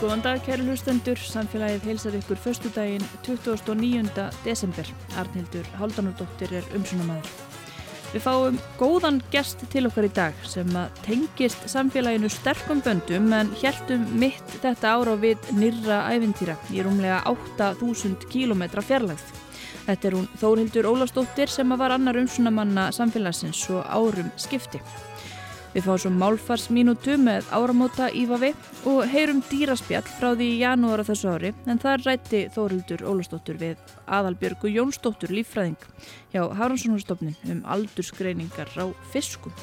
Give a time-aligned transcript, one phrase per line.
[0.00, 1.20] Góðan dag, kæru hlustendur.
[1.28, 4.22] Samfélagið heilsar ykkur förstu daginn 29.
[4.46, 4.88] desember.
[5.20, 7.28] Arnhildur Haldanardóttir er umsunamæður.
[8.14, 10.72] Við fáum góðan gest til okkar í dag sem
[11.04, 18.24] tengist samfélaginu sterkum böndum en heldum mitt þetta ára við nýra æfintýra í rúmlega 8000
[18.32, 19.28] km fjarlægð.
[19.84, 24.80] Þetta er hún Þórhildur Ólastóttir sem var annar umsunamanna samfélagsins og árum skipti.
[25.70, 28.50] Við fáum svo málfarsminútu með áramóta ífavi
[28.90, 33.96] og heyrum dýraspjall frá því í janúara þessu ári en þar rætti Þórildur Ólastóttur við
[34.10, 35.90] aðalbjörgu Jónsdóttur líffræðing
[36.34, 39.54] hjá Háranssonarstofnin um aldursgreiningar á fiskum.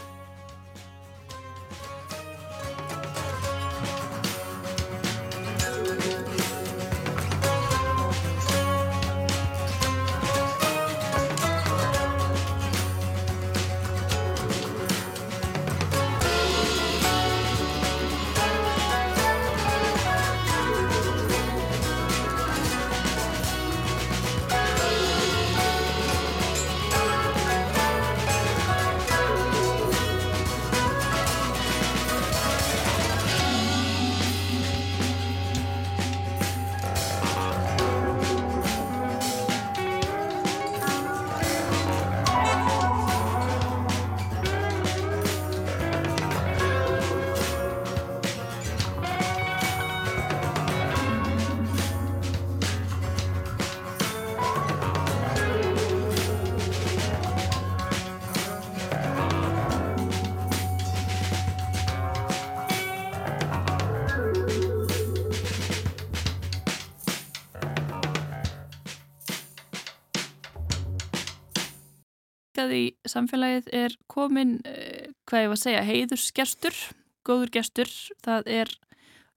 [73.17, 76.81] Samfélagið er komin, eh, hvað ég var að segja, heiðursgestur,
[77.27, 77.95] góður gestur.
[78.23, 78.77] Það er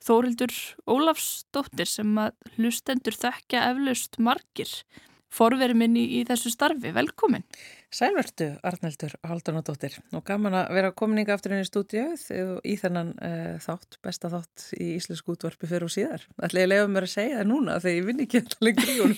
[0.01, 0.55] Þórildur
[0.89, 4.73] Ólafsdóttir sem að hlustendur þekkja eflaust margir.
[5.31, 7.45] Forveri minni í, þessu starfi, velkomin.
[7.95, 12.17] Sælvertu, Arneldur Haldunadóttir og gaman að vera komininga aftur inn í stúdíu
[12.67, 16.27] í þennan uh, þátt, besta þátt í Íslensku útvarpi fyrir og síðar.
[16.35, 18.99] Það er leiðið mér að segja það núna þegar ég vinn ekki alltaf lengur í
[18.99, 19.17] hún.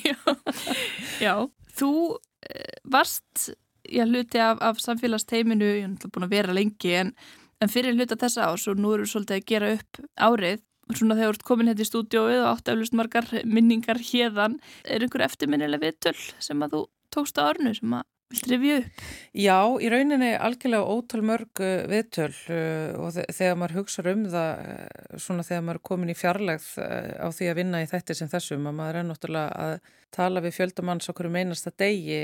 [1.26, 1.34] já,
[1.80, 3.46] þú uh, varst
[3.92, 7.14] ég hluti af, af samfélagsteiminu, ég hef búin að vera lengi en,
[7.62, 11.30] en fyrir hluta þessa ás og nú eru svolítið að gera upp árið svona þegar
[11.30, 15.84] þú ert komin hérna í stúdióið og átt eflust margar minningar hérðan er einhver eftirminnileg
[15.84, 16.82] viðtöl sem að þú
[17.14, 19.00] tókst á árnu sem að Viltu revju upp?
[19.36, 24.62] Já, í rauninni algjörlega ótal mörg uh, viðtöl uh, og þegar maður hugsa um það
[24.62, 26.68] uh, svona þegar maður er komin í fjarlægð
[27.20, 29.74] á því að vinna í þetta sem þessum að maður er náttúrulega að
[30.12, 32.18] tala við fjöldamanns okkur um einasta degi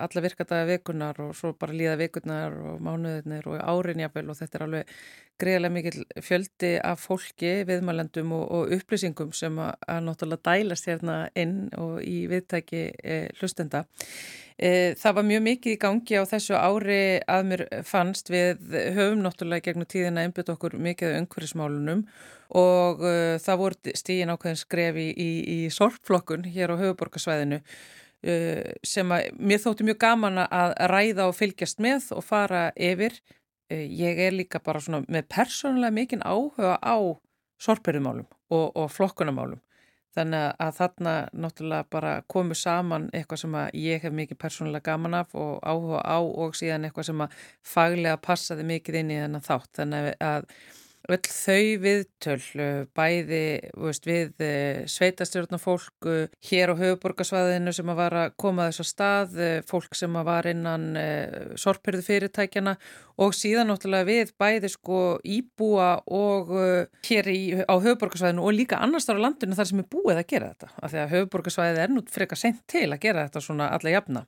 [0.00, 4.64] alla virkadaga vikunar og svo bara líða vikunar og mánuðinir og árinjafel og þetta er
[4.64, 4.94] alveg
[5.38, 11.18] greiðlega mikil fjöldi af fólki, viðmælendum og, og upplýsingum sem að, að náttúrulega dælast hérna
[11.38, 13.84] inn og í viðtæki eh, hlustenda.
[14.58, 18.58] E, það var mjög mikið í gangi á þessu ári að mér fannst við
[18.96, 22.02] höfum náttúrulega gegnum tíðina einbjöðt okkur mikið á umhverfismálunum
[22.58, 28.74] og uh, það voru stígin ákveðin skrefi í, í, í sorpflokkun hér á höfuborgarsvæðinu uh,
[28.82, 33.14] sem að mér þótti mjög gaman að ræða og fylgjast með og fara yfir.
[33.68, 36.96] Ég er líka bara svona með persónulega mikinn áhuga á
[37.60, 39.60] sorpverðumálum og, og flokkunamálum
[40.16, 45.18] Þannig að þarna náttúrulega bara komu saman eitthvað sem að ég hef mikið persónulega gaman
[45.20, 47.38] af og áhuga á og síðan eitthvað sem að
[47.74, 49.72] faglega passaði mikið inn í þennan þátt.
[49.78, 50.48] Þannig að
[51.08, 52.40] öll þau viðtöl,
[52.96, 53.42] bæði
[53.80, 56.08] veist, við eh, sveitastjórnafólk
[56.50, 60.28] hér á höfuborgarsvæðinu sem að var að koma þess að stað, eh, fólk sem að
[60.28, 62.76] var innan eh, sorpirðu fyrirtækjana
[63.18, 66.52] og síðan náttúrulega við bæði sko íbúa og
[67.08, 70.28] hér í, á höfuborgarsvæðinu og líka annars þar á landinu þar sem er búið að
[70.30, 70.70] gera þetta.
[70.78, 74.24] Af því að höfuborgarsvæðið er nú frekar sent til að gera þetta svona alla jafna.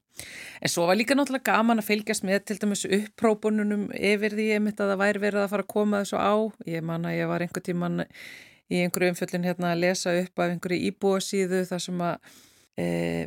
[0.60, 4.62] En svo var líka náttúrulega gaman að fylgjast með til dæmis upprópununum yfir því ég
[4.64, 6.34] mitt að það væri verið að fara að koma þessu á
[6.66, 8.04] Ég man að ég var einhver tíman
[8.70, 12.38] í einhverju umfjöldin hérna að lesa upp af einhverju íbúasíðu þar sem að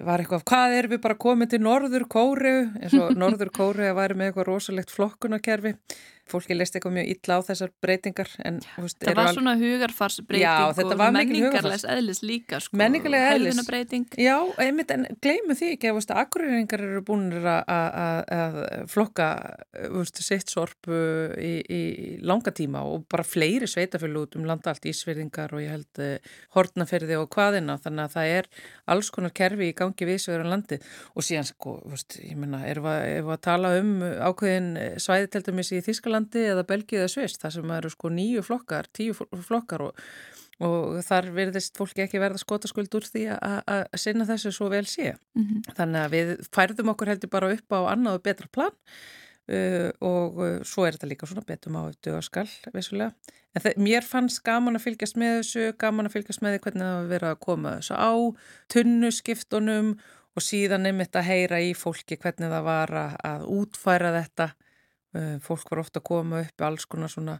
[0.05, 3.99] var eitthvað, hvað er við bara komið til Norður Kóru eins og Norður Kóru að
[3.99, 5.75] væri með eitthvað rosalegt flokkunarkerfi
[6.29, 10.45] fólki leist eitthvað mjög illa á þessar breytingar en, veist, Það var svona hugarfarsbreyting
[10.87, 13.59] og menningarlegs eðlis líka sko, menningarlega eðlis.
[14.23, 18.21] Já, einmitt, en gleimu því ekki að akkurýringar eru búin að
[18.93, 19.27] flokka
[19.91, 21.01] veist, sitt sorpu
[21.35, 21.81] í, í
[22.23, 26.33] langa tíma og bara fleiri sveitafjölu út um landa allt ísverðingar og ég held uh,
[26.55, 28.49] hortnaferði og hvaðina þannig að það er
[28.95, 30.79] alls konar kerfi í gangi viðsverðan um landi
[31.13, 34.71] og síðan sko, veist, ég menna, erum við að tala um ákveðin
[35.03, 38.45] svæði til dæmis í Þískland Þískalandi eða Belgið eða Svist þar sem eru sko nýju
[38.45, 39.99] flokkar, tíu flokkar og
[40.63, 45.15] og þar verðist fólki ekki verða skotaskuld úr því að sinna þessu svo vel sé.
[45.33, 45.73] Mm -hmm.
[45.75, 48.71] Þannig að við færðum okkur heldur bara upp á annað og betra plan
[49.49, 53.11] uh, og uh, svo er þetta líka svona betum á dögaskall, vissulega.
[53.55, 56.95] En mér fannst gaman að fylgjast með þessu, gaman að fylgjast með því hvernig það
[57.01, 58.13] var verið að koma þessu á,
[58.69, 59.99] tunnuskiptunum
[60.35, 64.53] og síðan nefnitt að heyra í fólki hvernig það var að, að útfæra þetta.
[65.13, 67.37] Uh, fólk var ofta að koma upp alls konar svona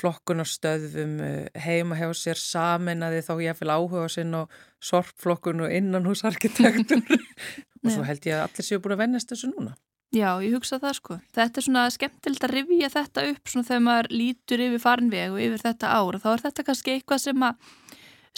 [0.00, 4.42] flokkunarstöðum eh, heima hjá sér saminnaði þá ég vil áhuga sinn á
[4.80, 7.02] sorpflokkun og innanhúsarkitektur
[7.82, 9.74] og svo held ég að allir séu búin að vennast þessu núna.
[10.10, 11.16] Já, ég hugsa það sko.
[11.36, 15.42] Þetta er svona skemmtilegt að rivja þetta upp svona þegar maður lítur yfir farinveg og
[15.44, 16.18] yfir þetta ára.
[16.18, 17.76] Þá er þetta kannski eitthvað sem að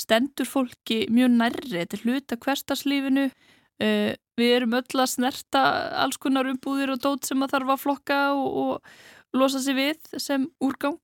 [0.02, 3.30] stendur fólki mjög nærri til hluta hverstarslífinu.
[3.80, 5.62] Uh, við erum öll að snerta
[6.02, 10.20] alls konar umbúðir og dót sem að þarf að flokka og, og losa sér við
[10.20, 11.00] sem úrgang.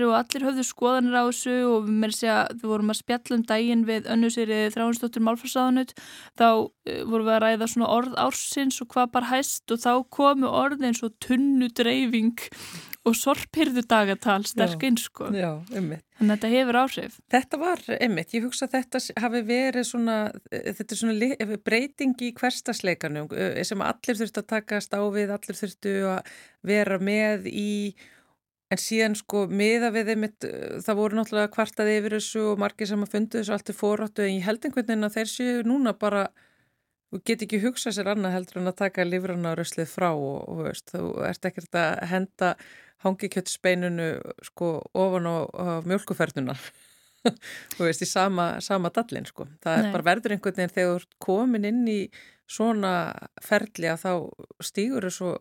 [0.00, 3.36] Og allir höfðu skoðanir á þessu og við með þess að við vorum að spjalla
[3.36, 5.92] um daginn við önnusýrið þráinsdóttur Málfarsáðanut
[6.40, 9.92] þá uh, vorum við að ræða svona orð ársins og hvað bara hæst og þá
[10.16, 12.40] komu orð eins og tunnudreifing
[13.08, 15.26] og sorpirðu dagatal sterk eins sko.
[15.34, 16.04] Já, ummitt.
[16.18, 17.16] Þannig að þetta hefur áhrif.
[17.34, 18.34] Þetta var ummitt.
[18.36, 20.16] Ég hugsa að þetta hafi verið svona,
[20.52, 25.58] þetta er svona breyting í hverstasleikanum eh, sem allir þurftu að takast á við, allir
[25.58, 26.30] þurftu að
[26.70, 27.74] vera með í,
[28.70, 30.46] en síðan sko miða við einmitt,
[30.86, 34.28] það voru náttúrulega kvartaði yfir þessu og margir sem að fundu þessu allt er fóráttu
[34.28, 36.28] en ég held einhvern veginn að þeir séu núna bara
[37.12, 40.38] Þú get ekki hugsað sér annað heldur en að taka lífrana á röslið frá og,
[40.48, 42.54] og veist, þú ert ekkert að henda
[43.04, 44.08] hangikjöldspeinunu
[44.46, 46.60] sko ofan á, á mjölkuferðunar
[47.76, 49.46] þú veist í sama, sama dallin sko.
[49.62, 49.84] Það Nei.
[49.84, 51.98] er bara verður einhvern veginn þegar þú ert komin inn í
[52.52, 52.92] svona
[53.42, 54.12] ferli að þá
[54.68, 55.32] stýgur er svo,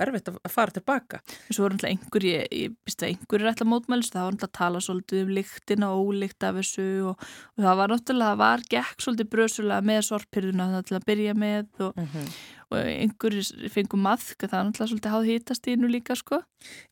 [0.00, 1.20] erfitt að fara tilbaka.
[1.50, 4.56] Svo er alltaf einhver, ég, býst að einhver er alltaf mótmælist, það var alltaf að
[4.60, 7.26] tala svolítið um líktina og ólíkt af þessu og,
[7.56, 11.36] og það var náttúrulega, það var gekk svolítið brösulega með sorpirðuna það til að byrja
[11.44, 12.32] með og, mm -hmm
[12.70, 16.40] og einhverjir fengum maðk það er náttúrulega svolítið háð hýtastínu líka sko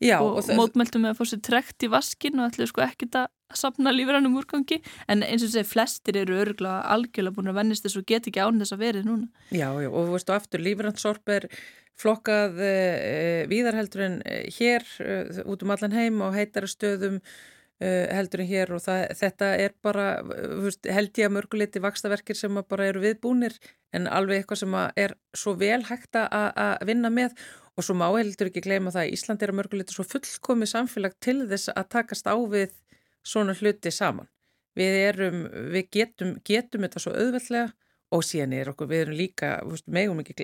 [0.03, 3.19] Já, og, og mótmæltum með að fá sér trekt í vaskin og ætlaði sko ekkit
[3.21, 7.87] að sapna lífrænum úrgangi en eins og segir flestir eru örgulega algjörlega búin að vennist
[7.87, 9.29] þess og get ekki án þess að verið núna.
[9.51, 11.49] Já, já og þú veist og aftur lífrænsorp er
[11.99, 17.23] flokkað e, eh, viðarheldur en eh, hér e, út um allan heim og heitara stöðum
[17.79, 22.35] Uh, heldur en hér og það, þetta er bara veist, held ég að mörguleiti vakstaverkir
[22.35, 23.55] sem bara eru viðbúnir
[23.95, 27.39] en alveg eitthvað sem er svo vel hægt að vinna með.
[27.79, 31.15] Og svo má heldur ekki gleyma það að Ísland er að mörguleiti svo fullkomið samfélag
[31.23, 32.75] til þess að takast á við
[33.29, 34.31] svona hluti saman.
[34.79, 35.45] Við, erum,
[35.75, 37.69] við getum, getum þetta svo auðveldlega
[38.15, 40.37] og síðan er okkur, við erum líka, veist, megum ekki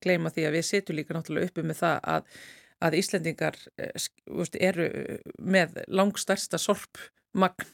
[0.00, 2.28] gleyma því að við setjum líka náttúrulega uppi með það að
[2.82, 4.08] að Íslendingar eh,
[4.60, 4.88] eru
[5.38, 7.68] með langstærsta sorpmagn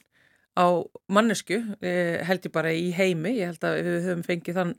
[0.59, 0.67] á
[1.11, 4.75] mannesku, eh, held ég bara í heimi, ég held að við höfum fengið þann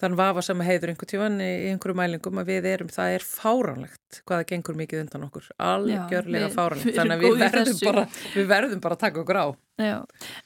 [0.00, 4.20] þann vafa sem heiður einhver tíman í einhverju mælingum að við erum, það er fáránlegt
[4.28, 5.48] hvaða gengur mikið undan okkur.
[5.60, 8.04] Algjörlega Já, fáránlegt, þannig að við verðum, bara,
[8.34, 9.46] við verðum bara að taka okkur á.
[9.80, 9.96] Já,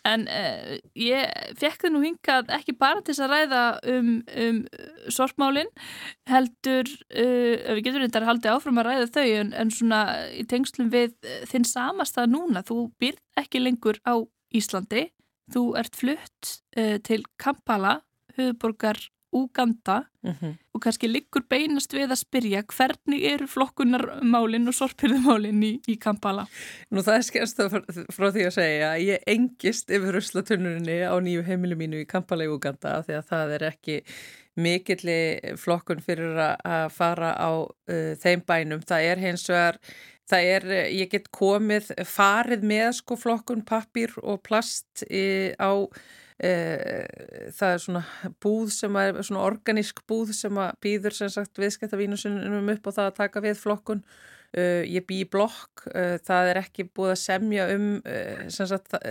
[0.06, 3.62] en uh, ég fekk það nú hingað ekki bara til að ræða
[3.94, 4.12] um,
[4.44, 4.60] um
[5.14, 5.72] sorpmálin
[6.30, 10.92] heldur, uh, við getum reyndar haldið áfram að ræða þau en, en svona í tengslum
[10.94, 11.16] við
[11.50, 14.22] þinn samastað núna, þú byrð ekki lengur á
[14.54, 15.08] Íslandi,
[15.50, 17.98] þú ert flutt uh, til Kampala
[18.38, 18.98] höfuborgar
[19.34, 20.52] Úganda mm -hmm.
[20.74, 26.46] og kannski liggur beinast við að spyrja hvernig eru flokkunarmálinn og sorpirðumálinn í, í Kampala?
[26.90, 27.60] Nú það er skemst
[28.14, 32.44] frá því að segja að ég engist yfir ruslatunnurinni á nýju heimilu mínu í Kampala
[32.44, 34.02] í Úganda því að það er ekki
[34.56, 38.82] mikilli flokkun fyrir að fara á uh, þeim bænum.
[38.86, 39.78] Það er hins vegar
[40.24, 46.04] Það er, ég get komið, farið með sko flokkun pappir og plast í, á e,
[46.34, 48.04] það er svona
[48.42, 53.10] búð sem er svona organísk búð sem að býður sem sagt viðskiptavínusunum upp og það
[53.10, 54.00] að taka við flokkun.
[54.54, 55.84] E, ég bý í blokk.
[55.94, 57.86] E, það er ekki búið að semja um
[58.54, 59.06] sem sagt það,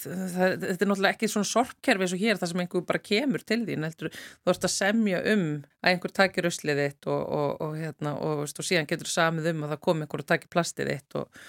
[0.00, 3.44] það, þetta er náttúrulega ekki svona sorgkerfi eins og hér það sem einhver bara kemur
[3.44, 5.46] til þín heldur, þú ert að semja um
[5.84, 9.76] að einhver takir uslið þitt og, og, og, hérna, og síðan getur samið um að
[9.76, 11.46] það kom einhver að takir plastið þitt og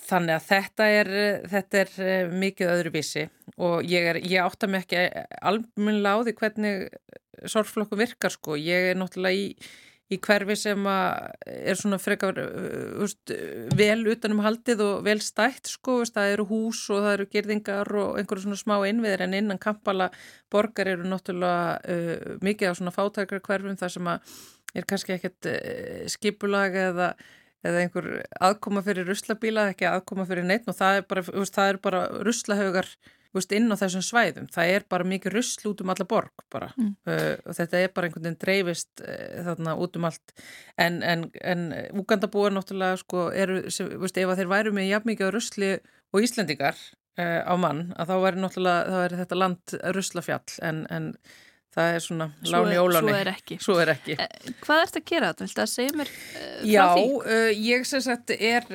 [0.00, 1.10] Þannig að þetta er,
[1.50, 3.26] þetta er eh, mikið öðruvísi
[3.60, 5.04] og ég, er, ég átta mig ekki
[5.44, 6.88] alveg á því hvernig
[7.48, 8.56] sorgflokku virkar sko.
[8.58, 9.46] Ég er náttúrulega í,
[10.10, 13.06] í hverfi sem er svona frekar uh,
[13.76, 16.00] vel utanum haldið og vel stætt sko.
[16.08, 20.10] Það eru hús og það eru gerðingar og einhverju svona smá innviðir en innan kampala
[20.52, 26.08] borgar eru náttúrulega uh, mikið á svona fátækra hverfum þar sem er kannski ekkert uh,
[26.12, 27.14] skipulag eða
[27.66, 31.80] eða einhver aðkoma fyrir ruslabíla, ekki aðkoma fyrir neitt og það er bara, það er
[31.84, 32.92] bara ruslahaugar
[33.36, 34.46] veist, inn á þessum svæðum.
[34.52, 36.94] Það er bara mikið rusl út um alla borg bara mm.
[37.10, 40.34] uh, og þetta er bara einhvern veginn dreifist uh, þarna út um allt.
[40.80, 41.68] En, en, en
[42.00, 45.70] Úgandabúar náttúrulega sko eru, sem, veist, ef þeir væru með jafn mikið rusli
[46.10, 46.74] og Íslandingar
[47.20, 51.12] uh, á mann, að þá væri náttúrulega, þá væri þetta land ruslafjall en, en
[51.70, 53.06] Það er svona láni óláni.
[53.06, 53.56] Svo er ekki.
[53.62, 54.14] Svo er ekki.
[54.18, 55.46] Eh, hvað ert að gera þetta?
[55.46, 57.04] Viltu að segja mér frá Já, því?
[57.04, 58.66] Já, uh, ég sem sagt er,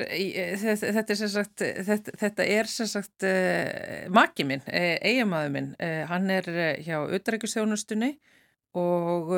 [0.62, 5.68] þetta er sem sagt, þetta, þetta er sem sagt uh, maki minn, eigamæðu minn.
[6.12, 6.48] Hann er
[6.86, 8.14] hjá Utrækjustjónustunni
[8.80, 9.30] og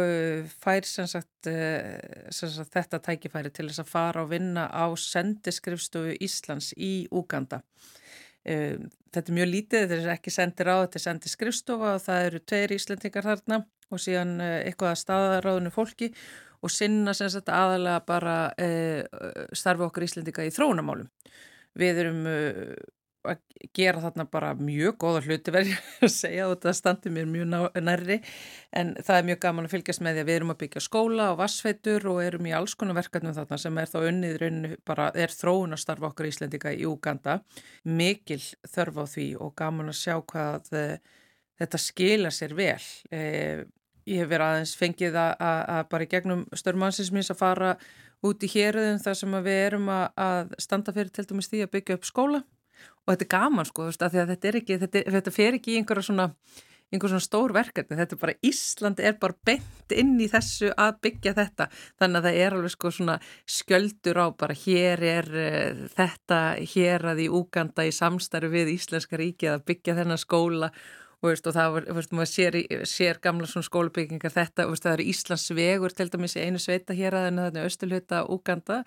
[0.61, 6.15] fær sem sagt, sem sagt þetta tækifæri til þess að fara og vinna á sendiskrifstofu
[6.25, 7.61] Íslands í Úganda.
[9.13, 12.27] Þetta er mjög lítið, þetta er ekki sendir á, þetta er sendir skrifstofa og það
[12.27, 16.11] eru tveir íslendingar þarna og síðan uh, eitthvað að staðaráðinu fólki
[16.65, 19.01] og sinna sem sagt aðalega bara uh,
[19.55, 21.09] starfi okkar íslendinga í þróunamálum.
[21.77, 22.73] Við erum uh,
[23.31, 27.77] að gera þarna bara mjög góða hluti verið að segja og þetta standi mér mjög
[27.83, 28.17] nærri.
[28.75, 31.29] En það er mjög gaman að fylgjast með því að við erum að byggja skóla
[31.33, 35.11] og vassfeitur og erum í alls konar verkefnum þarna sem er þá unnið rauninu bara
[35.15, 37.39] er þróun að starfa okkar Íslendika í Úganda.
[37.87, 41.23] Mikil þörf á því og gaman að sjá hvað uh,
[41.61, 42.81] þetta skila sér vel.
[43.11, 43.63] Uh,
[44.07, 47.71] ég hef verið aðeins fengið að, að, að bara í gegnum störmansins minns að fara
[48.25, 51.73] út í héröðum þar sem við erum að, að standa fyrir til dæmis því að
[51.75, 52.41] byggja upp skóla
[53.07, 56.09] og þetta er gaman sko, veist, þetta, er ekki, þetta, þetta fer ekki í einhverja
[56.09, 56.27] svona,
[56.91, 60.99] einhver svona stór verkefni, þetta er bara Ísland er bara bent inn í þessu að
[61.07, 61.69] byggja þetta,
[62.01, 63.17] þannig að það er alveg sko svona
[63.57, 66.43] sköldur á bara hér er uh, þetta
[66.75, 70.71] hér að í Úganda í samstarfi við Íslenska ríki að byggja þennan skóla
[71.21, 72.57] og, veist, og það var, veist, maður sér,
[72.87, 76.95] sér gamla svona skólabyggingar þetta, veist, það eru Íslands vegur til dæmis í einu sveita
[76.97, 78.79] hér að þennu östulhuta Úganda,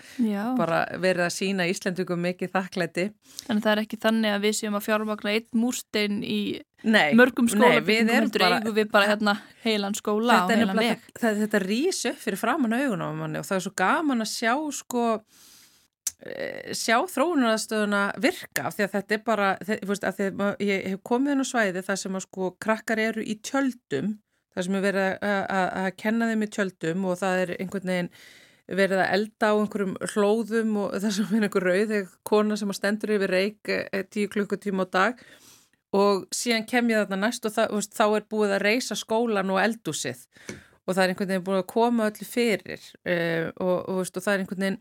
[0.58, 3.06] bara verið að sína Íslandugum mikið þakklæti.
[3.48, 6.40] Þannig það er ekki þannig að við séum að fjármagna einn múrstein í
[6.80, 9.34] Nei, mörgum skólabyggingum heldur eigum við bara hérna
[9.66, 11.02] heilan skóla og heilan veg.
[11.12, 15.04] Þetta, þetta rýs upp fyrir framann augunum og það er svo gaman að sjá sko
[16.76, 21.46] sjá þróunarastöðuna virka af því að þetta er bara, að ég hef komið inn á
[21.48, 24.12] svæði þar sem að sko krakkar eru í tjöldum,
[24.52, 28.12] þar sem er verið að kenna þeim í tjöldum og það er einhvern veginn
[28.70, 32.72] verið að elda á einhverjum hlóðum og það sem er einhver rauð, eða kona sem
[32.76, 35.22] stendur yfir reik eh, tíu klukkutíma á dag
[35.96, 39.50] og síðan kem ég þarna næst og það, veist, þá er búið að reysa skólan
[39.50, 40.22] og eldúsið
[40.86, 44.26] og það er einhvern veginn búið að koma öllu fyrir uh, og, og, veist, og
[44.26, 44.80] það er einhvern veginn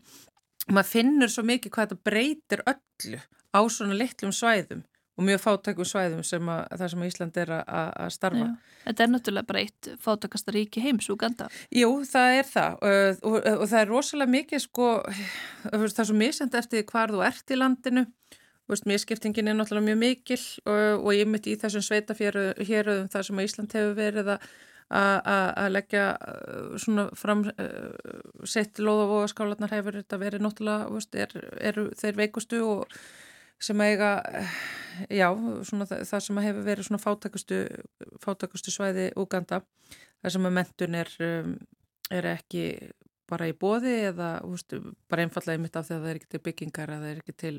[0.68, 4.84] maður finnur svo mikið hvað þetta breytir öllu á svona litlum svæðum
[5.20, 8.46] og mjög fátækum svæðum sem að, það sem Ísland er að, að starfa.
[8.46, 11.50] Já, þetta er náttúrulega bara eitt fátækasta ríki heims, Uganda.
[11.76, 14.88] Jú, það er það og, og, og það er rosalega mikið sko,
[15.66, 18.06] það er svo misend eftir hvar þú ert í landinu,
[18.86, 23.76] miskiptingin er náttúrulega mjög mikil og, og ég myndi í þessum sveitafjörðum þar sem Ísland
[23.76, 24.50] hefur verið að
[24.90, 31.14] að leggja uh, svona fram uh, sett loð og vogaskálanar hefur þetta verið náttúrulega, veist,
[31.14, 31.34] er,
[31.70, 32.96] eru þeir veikustu og
[33.60, 34.14] sem eiga,
[35.12, 35.28] já,
[35.68, 37.60] svona það, sem hefur verið svona fátækustu,
[38.24, 39.60] fátækustu svæði Uganda,
[40.22, 41.54] það sem að mentun er, um,
[42.10, 42.64] er ekki
[43.30, 44.74] bara í bóði eða veist,
[45.10, 47.22] bara einfallega í mitt af því að það er ekki til byggingar eða það er
[47.22, 47.54] ekki til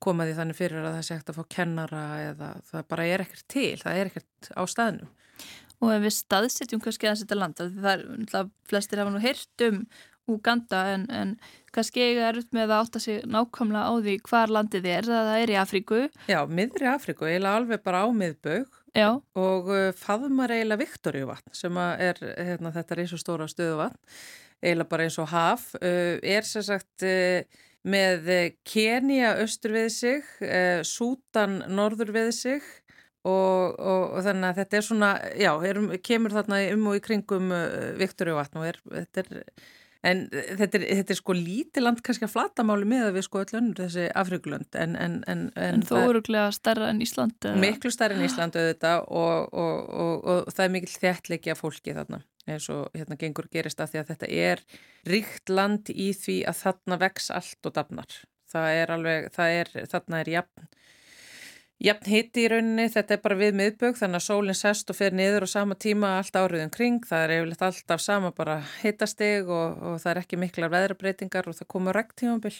[0.00, 3.46] komaði þannig fyrir að það sé ekkert að fá kennara eða það bara er ekkert
[3.52, 5.10] til, það er ekkert á staðnum.
[5.80, 9.84] Og ef við staðsetjum kannski að þetta landa, það er, flestir hafa nú heyrt um
[10.30, 11.32] Uganda en, en
[11.74, 15.30] kannski eiga er upp með að átta sig nákvæmlega á því hvar landið er, það
[15.36, 16.02] er í Afríku.
[16.30, 19.08] Já, miðri Afríku, eiginlega alveg bara á miðbög Já.
[19.38, 23.98] og uh, faðmar eiginlega Viktoríuvatn sem er, hérna, þetta er eins og stóra stöðuvatn,
[24.62, 28.28] eiginlega bara eins og haf, uh, er sem sagt uh, með
[28.68, 30.26] Kenia austur við sig,
[30.84, 32.66] Sútan norður við sig
[33.28, 37.02] Og, og, og þannig að þetta er svona, já, er, kemur þarna um og í
[37.04, 39.42] kringum uh, Viktoríu vatn og er, þetta er,
[40.08, 43.42] en þetta er, þetta er sko lítið land kannski að flatamáli með að við sko
[43.42, 47.50] öll önnur þessi Afrikulönd en, en, en, en þó öruglega starra enn Ísland?
[47.60, 52.68] Miklu starra enn Ísland auðvitað og, og það er mikil þjættleiki af fólki þarna eins
[52.72, 54.64] og hérna gengur gerist að því að þetta er
[55.08, 58.20] ríkt land í því að þarna vex allt og dafnar.
[58.50, 60.70] Það er alveg, það er, þarna er jafn
[61.80, 65.14] Jafn hitti í rauninni, þetta er bara við miðbögg þannig að sólinn sest og fer
[65.16, 69.80] niður á sama tíma allt áriðum kring, það er eiginlega alltaf sama bara hittasteg og,
[69.80, 72.52] og það er ekki miklar veðrabreitingar og það komur rektímabill.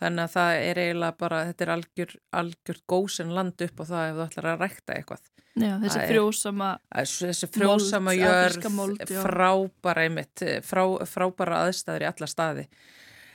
[0.00, 4.08] Þannig að það er eiginlega bara, þetta er algjör, algjör góðsinn land upp á það
[4.08, 5.30] ef þú ætlar að rekta eitthvað.
[5.52, 12.70] Já, þessi frjósama Þessi frjósama jörð, mold, frábara einmitt, frá, frábara aðstæður í alla staði.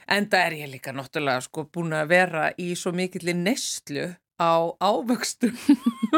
[0.10, 4.70] En það er ég líka náttúrulega sko búin að vera í svo mikill nestlu á
[4.78, 5.54] ávöxtum.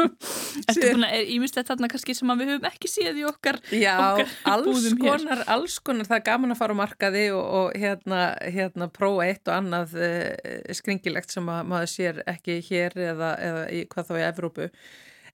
[0.68, 3.96] Ertu búin að, er ímislegt þarna kannski sem við höfum ekki séð í okkar Já,
[3.96, 8.22] okkar alls konar, alls konar, það er gaman að fara á markaði og, og hérna,
[8.44, 13.68] hérna prófa eitt og annað uh, skringilegt sem að maður sér ekki hér eða, eða
[13.74, 14.72] í, hvað þá í Evrópu.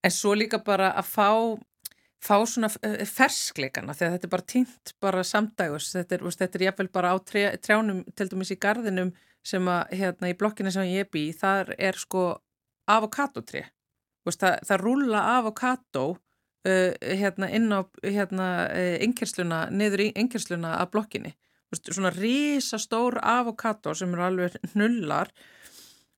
[0.06, 1.30] En svo líka bara að fá
[2.26, 6.64] fá svona eh, ferskleikana þegar þetta er bara týnt bara samdægus þetta er, þetta er
[6.68, 9.12] jáfnveil bara á trjá, trjánum til dæmis í gardinum
[9.46, 12.24] sem að hérna í blokkinu sem ég bý þar er sko
[12.90, 13.64] avokadotri
[14.34, 21.34] það, það rúla avokado uh, hérna inn á hérna uh, niður í yngjersluna af blokkinni.
[21.76, 25.32] Svona risastór avokado sem eru alveg hnullar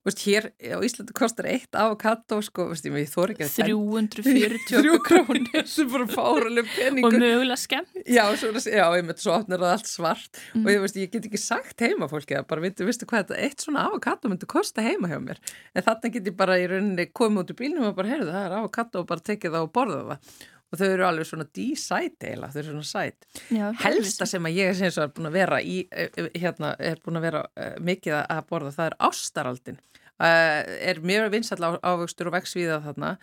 [0.08, 5.68] Veist, hér á Íslandi kostar eitt avokado sko, veist, ég þór ekki að 340 krónir
[5.68, 8.00] sem bara fáraleg peningur og mögulega skemmt.
[8.08, 10.42] Já, svona, já, ég myndi svo opnir að allt svart.
[10.54, 10.64] Mm.
[10.64, 13.84] og ég, veist, ég get ekki sagt heima fólki að bara veistu hvað eitt svona
[13.90, 15.42] avokado myndi kosta heima hjá mér.
[15.76, 18.46] En þarna get ég bara í rauninni komið út í bílnum og bara, heyrðu, það
[18.46, 20.38] er avokado og bara tekið það og borða það.
[20.68, 24.58] Og þau eru alveg svona dísæt eila, þau eru svona sæt Já, helsta sem að
[24.58, 28.16] ég er búin að vera í, eh, eh, hérna, er búin að vera uh, mikið
[28.20, 29.78] að borða, það er ástaraldin
[30.18, 33.14] er mjög vinsall ávöxtur og veksvíða þarna.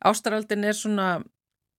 [0.00, 1.10] Ástaraldin er svona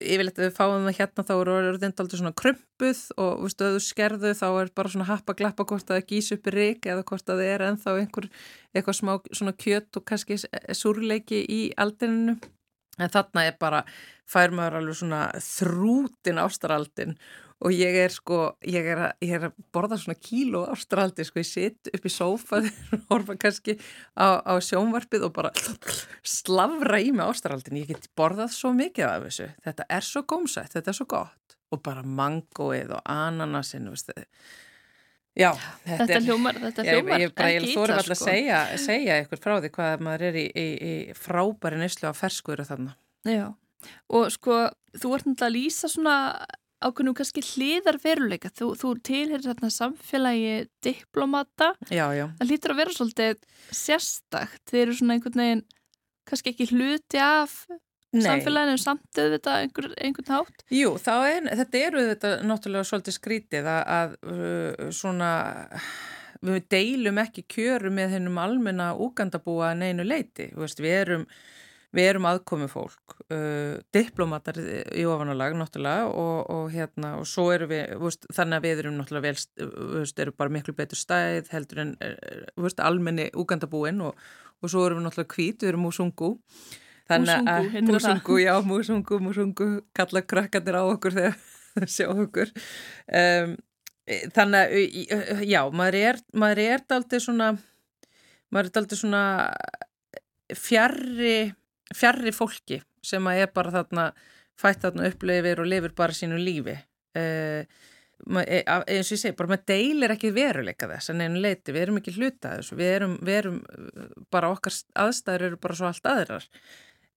[0.01, 3.81] yfirleitt að við fáum það hérna þá eru orðinda aldrei svona krumpuð og viðstu þú
[3.85, 7.05] skerðu þá er bara svona happa glappa hvort að það gís upp í rík eða
[7.05, 8.29] hvort að það er ennþá einhver
[8.73, 10.39] eitthvað smá svona kjött og kannski
[10.77, 12.37] súrleiki í aldininu
[13.01, 13.83] en þarna er bara,
[14.29, 19.43] fær maður alveg svona þrútin ástaraldin og ég er sko, ég er að, ég er
[19.49, 23.75] að borða svona kíló ástaraldi sko, ég sitt upp í sófaður og horfa kannski
[24.17, 25.51] á, á sjónvarpið og bara
[26.25, 30.73] slavra í mig ástaraldin, ég get borðað svo mikið af þessu, þetta er svo gómsætt,
[30.73, 34.27] þetta er svo gott og bara mangoið og ananasin, veistu þið.
[35.37, 35.53] Já,
[35.85, 38.25] þetta, þetta hljómar, þetta hljómar ég, ég, ég þórum alltaf sko.
[38.25, 42.13] að segja, segja ykkur frá því hvað maður er í, í, í frábæri nýslu á
[42.17, 42.95] ferskuður og þarna.
[43.29, 43.45] Já,
[44.11, 44.57] og sko,
[44.97, 46.17] þú ert náttúrulega að lýsa svona
[46.81, 48.51] ákveðnum kannski hliðar veruleika.
[48.57, 51.73] Þú, þú tilherir þarna samfélagi diplomata.
[51.89, 52.25] Já, já.
[52.39, 54.63] Það hlýtur að vera svolítið sérstakt.
[54.71, 55.63] Þeir eru svona einhvern veginn
[56.29, 57.63] kannski ekki hluti af
[58.11, 60.65] samfélaginu samtöðu þetta einhver, einhvern hátt?
[60.73, 65.31] Jú, er, þetta eru þetta náttúrulega svolítið skrítið að, að uh, svona
[66.41, 70.49] við deilum ekki kjöru með hennum almenna úgandabúa neinu leiti,
[70.81, 71.25] við erum
[71.95, 77.67] við erum aðkomi fólk uh, diplomatar í ofanálag náttúrulega og, og hérna og svo eru
[77.71, 81.83] við, veist, þannig að við erum náttúrulega vel, veist, eru bara miklu betur stæð heldur
[81.85, 81.95] en
[82.55, 84.21] veist, almenni úgandabúin og,
[84.61, 86.31] og svo erum við náttúrulega hvít, við erum músungu.
[87.11, 87.97] Músungu, heitir það.
[87.97, 91.35] Músungu, já, músungu, músungu kalla krakkandir á okkur þegar
[91.75, 92.53] það sjá okkur.
[93.19, 93.57] Um,
[94.35, 97.51] þannig að, já, maður er maður er aldrei svona
[98.51, 99.23] maður er aldrei svona
[100.57, 101.35] fjarrri
[101.97, 104.11] fjarrri fólki sem að er bara þarna
[104.59, 106.75] fætt þarna upplifir og lifir bara sínu lífi.
[107.17, 107.63] Uh,
[108.21, 111.97] eins og ég segi, bara maður deilir ekki veruleika þess en einu leiti, við erum
[111.97, 113.59] ekki hluta þessu, við erum, við erum
[114.33, 114.75] bara okkar
[115.05, 116.45] aðstæður eru bara svo allt aðrar.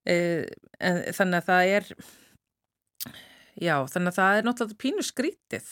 [0.08, 0.46] Eh,
[0.80, 1.90] en þannig að það er
[3.60, 5.70] já, þannig að það er náttúrulega pínu skrítið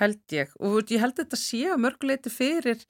[0.00, 0.56] held ég.
[0.64, 2.86] Og ég held að þetta sé að mörguleiti fyrir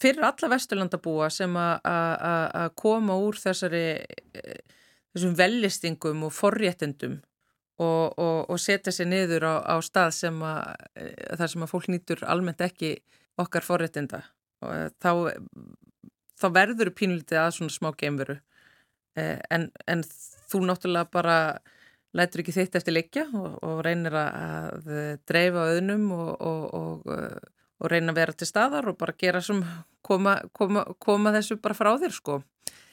[0.00, 4.60] fyrir alla vesturlandabúa sem að koma úr þessari eh,
[5.14, 7.18] þessum vellistingum og forréttendum
[7.80, 11.72] og, og, og setja sér niður á, á stað sem að eh, þar sem að
[11.72, 12.96] fólk nýtur almennt ekki
[13.40, 14.22] okkar forréttenda
[14.64, 15.10] og þá,
[16.40, 18.38] þá verður pínlítið að svona smá geimveru.
[19.16, 20.02] En, en
[20.48, 21.36] þú náttúrulega bara
[22.16, 24.88] lætur ekki þitt eftir leikja og, og reynir að
[25.28, 27.06] dreifa auðnum og,
[27.80, 29.62] og, reyna að vera til staðar og bara gera sem
[30.06, 32.40] koma, koma, koma þessu bara frá þér sko.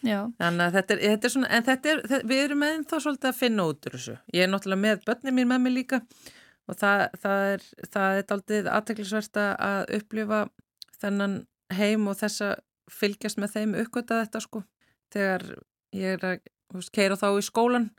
[0.03, 0.19] Já.
[0.39, 3.29] Þannig að þetta er, þetta er svona, en þetta er, við erum með þá svolítið
[3.29, 4.15] að finna út úr þessu.
[4.35, 6.01] Ég er náttúrulega með börnum mín með mig líka
[6.67, 7.65] og það, það er,
[7.95, 10.41] það er aldrei aðteklisvert að upplifa
[10.99, 11.37] þennan
[11.73, 12.53] heim og þess að
[12.91, 14.63] fylgjast með þeim uppgötta þetta sko.
[15.13, 15.47] Þegar
[15.95, 17.91] ég er að keira þá í skólan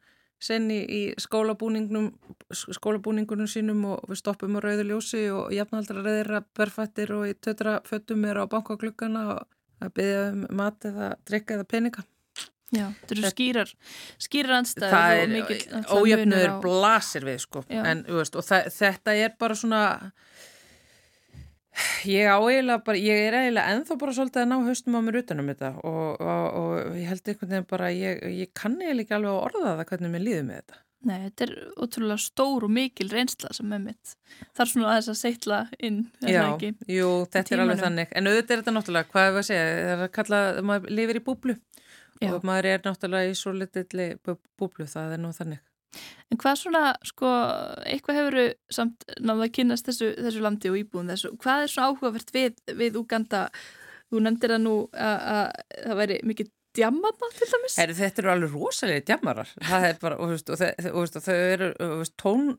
[0.44, 2.10] senni í skólabúningunum
[2.52, 8.26] skólabúningunum sínum og við stoppum á rauðuljósi og jafnaldra reyðra berfættir og í tötra föttum
[8.28, 9.54] er á bankaglukkana og
[9.84, 12.04] að byggja um mat eða drikka eða peninga.
[12.74, 13.72] Já, þetta eru skýrar
[14.22, 17.62] skýrar anstæður Það er ójöfnur blasir við sko.
[17.70, 19.82] En, veist, og það, þetta er bara svona
[22.06, 25.16] Ég á eiginlega bara, ég er eiginlega enþá bara svolítið að ná haustum á mér
[25.22, 29.16] utanum þetta og, og, og ég held einhvern veginn bara, ég, ég kann eiginlega ekki
[29.18, 30.80] alveg að orða það hvernig mér líður með þetta.
[31.04, 31.50] Nei, þetta er
[31.84, 34.14] ótrúlega stór og mikil reynsla sem er mitt.
[34.56, 36.70] Það er svona aðeins að seitla inn, er Já, það ekki?
[36.94, 38.14] jú, þetta er alveg þannig.
[38.16, 40.94] En auðvitað er þetta náttúrulega, hvað er það að segja, það er að kalla, maður
[41.00, 41.56] lifir í búblu
[42.22, 42.30] Já.
[42.30, 45.60] og maður er náttúrulega í svo litilli bú- búblu, það er nú þannig.
[46.32, 47.30] En hvað svona, sko,
[47.86, 48.38] eitthvað hefur
[48.72, 51.34] samt náðu að kynast þessu, þessu landi og íbúin þessu.
[51.42, 53.46] Hvað er svona áhugavert við, við Uganda?
[54.12, 57.76] Þú nefndir það nú að, að það væri mikið djammatna til dæmis?
[57.78, 59.16] Heri, þetta eru alveg rosalega
[59.90, 60.50] er bara, og, og,
[60.90, 61.70] og, þau eru,
[62.20, 62.50] tón,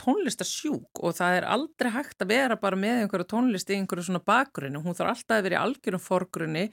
[0.00, 4.24] tónlistarsjúk og það er aldrei hægt að vera bara með einhverju tónlist í einhverju svona
[4.26, 6.66] bakgrunni, hún þarf alltaf að vera í algjörum forgrunni,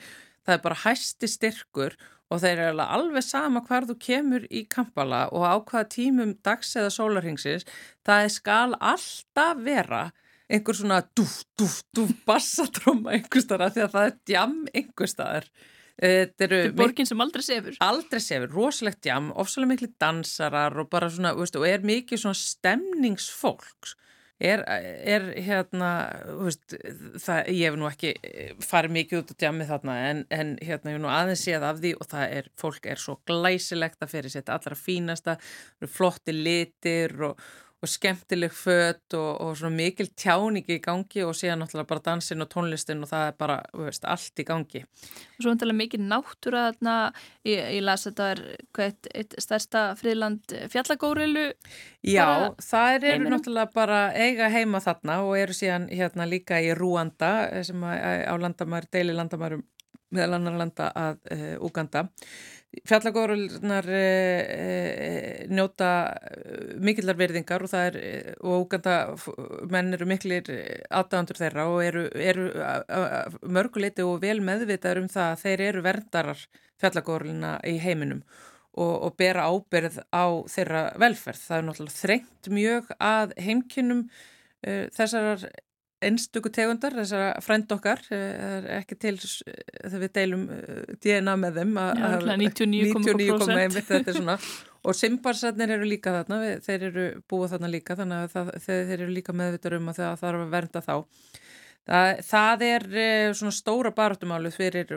[0.45, 1.97] það er bara hæsti styrkur
[2.31, 6.71] og þeir eru alveg sama hvar þú kemur í kampala og á hvaða tímum dags
[6.79, 7.67] eða sólarhengsins,
[8.07, 10.05] það skal alltaf vera
[10.51, 15.51] einhver svona dúf, dúf, dúf bassatróma einhver staðar því að það er djam einhver staðar
[16.01, 17.75] Þetta eru er borgin sem aldrei sefur.
[17.83, 22.39] aldrei sefur, rosalegt jam, ofsalega miklu dansarar og bara svona, veist, og er mikið svona
[22.39, 23.93] stemningsfólks.
[24.41, 25.89] Er, er hérna,
[26.39, 26.73] veist,
[27.21, 28.13] það, ég hef nú ekki
[28.65, 31.81] farið mikið út á djamið þarna en, en hérna ég hef nú aðeins séð af
[31.83, 35.37] því og það er, fólk er svo glæsilegt að fyrir setja allra fínasta,
[35.85, 37.45] flotti litir og,
[37.81, 42.43] og skemmtileg fött og, og svona mikil tjáningi í gangi og síðan náttúrulega bara dansin
[42.43, 44.83] og tónlistin og það er bara, veist, allt í gangi.
[44.85, 46.95] Og svo vantilega mikið náttúra þarna,
[47.47, 48.43] ég, ég las að þetta er
[48.77, 51.47] hvað, eitt, stærsta friðland fjallagórilu.
[52.05, 53.35] Já, það eru heiminum.
[53.35, 57.33] náttúrulega bara eiga heima þarna og eru síðan hérna líka í Rúanda
[57.65, 59.65] sem að, á landamær, deili landamærum
[60.11, 62.05] meðal annar landa að uh, Uganda.
[62.87, 65.89] Fjallagórunar uh, uh, njóta
[66.79, 67.97] mikillar verðingar og það er
[68.39, 69.33] og Uganda f-
[69.71, 70.47] menn eru miklir
[70.87, 72.45] aðdæðandur þeirra og eru, eru
[73.43, 76.45] mörguleiti og vel meðvitaður um það að þeir eru verndarar
[76.81, 78.23] fjallagórulina í heiminum
[78.71, 81.41] og, og bera ábyrð á þeirra velferð.
[81.43, 84.05] Það er náttúrulega þrengt mjög að heimkinnum
[84.95, 85.43] þessarar
[86.01, 91.35] einstöku tegundar, þessara frænd okkar, uh, er ekki til s- þegar við deilum uh, DNA
[91.43, 91.73] með þeim.
[91.77, 94.37] að- Já, að- örugglega 99,% 99,1, þetta er svona.
[94.89, 98.93] Og simbarsarnir eru líka þarna, við, þeir eru búið þarna líka, þannig að það, þeir,
[98.95, 100.95] eru líka meðvitur um að það þarf að vernda þá.
[101.91, 102.87] Það, það er
[103.37, 104.91] svona stóra baráttumálið fyrir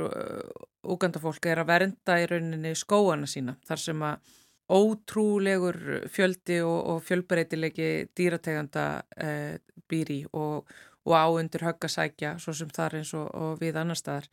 [0.95, 4.33] úgandafólk er að vernda í rauninni skóana sína þar sem að
[4.75, 5.79] ótrúlegur
[6.13, 8.85] fjöldi og, og fjölbreytilegi dýrateganda
[9.21, 9.55] uh,
[9.91, 10.69] býr í og,
[11.05, 14.29] og á undir högg að sækja svo sem þar eins og, og við annar staðar.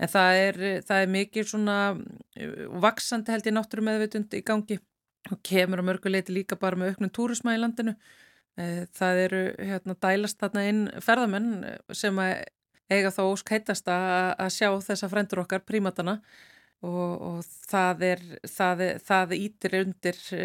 [0.00, 0.58] En það er,
[0.88, 4.78] það er mikið svona uh, vaksandi held ég náttúru meðvitund í gangi
[5.32, 7.94] og kemur á mörguleiti líka bara með auknum túrisma í landinu.
[8.60, 12.18] Eh, Það eru hérna dælast þarna inn ferðamenn eh, sem
[12.92, 16.18] eiga þá ósk heitast að að sjá þessa frendur okkar, prímatana
[16.84, 17.38] og, og
[17.70, 20.44] það er, það, er, það ítir undir e,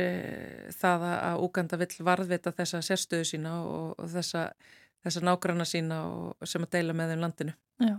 [0.79, 4.45] það að- að Úganda vill varðvita þessa sérstöðu sína og, og þessa,
[5.05, 7.57] þessa nágranna sína og, sem að deila með þeim landinu.
[7.79, 7.95] Já,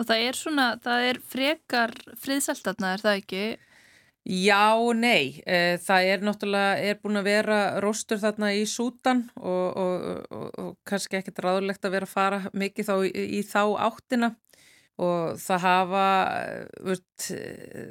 [0.00, 3.42] og það er svona, það er frekar friðsæltatna, er það ekki?
[4.28, 9.78] Já, nei, e, það er náttúrulega, er búin að vera róstur þarna í Sútan og,
[9.80, 13.62] og, og, og kannski ekkert ráðulegt að vera að fara mikið þá í, í þá
[13.86, 14.34] áttina
[14.98, 16.04] og það hafa,
[16.42, 17.26] eh, veist,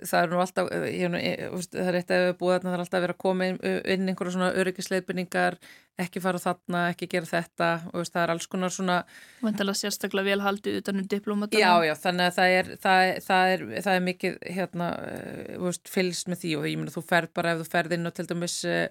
[0.09, 2.75] það er nú alltaf, eh, eh, veist, það er eitt að við búið þarna, það
[2.77, 3.59] er alltaf að vera að koma inn,
[3.95, 5.57] inn einhverja svona öryggisleipinningar,
[6.03, 8.97] ekki fara þarna, ekki gera þetta og veist, það er alls konar svona
[9.41, 11.61] Vantilega sérstaklega vel haldið utan um diplómatana.
[11.63, 14.89] Já, já, þannig að það er, það, er- það er, það er mikið hérna,
[15.87, 18.27] fylgst með því og ég meina þú ferð bara ef þú ferð inn og til
[18.29, 18.87] dæmis uh,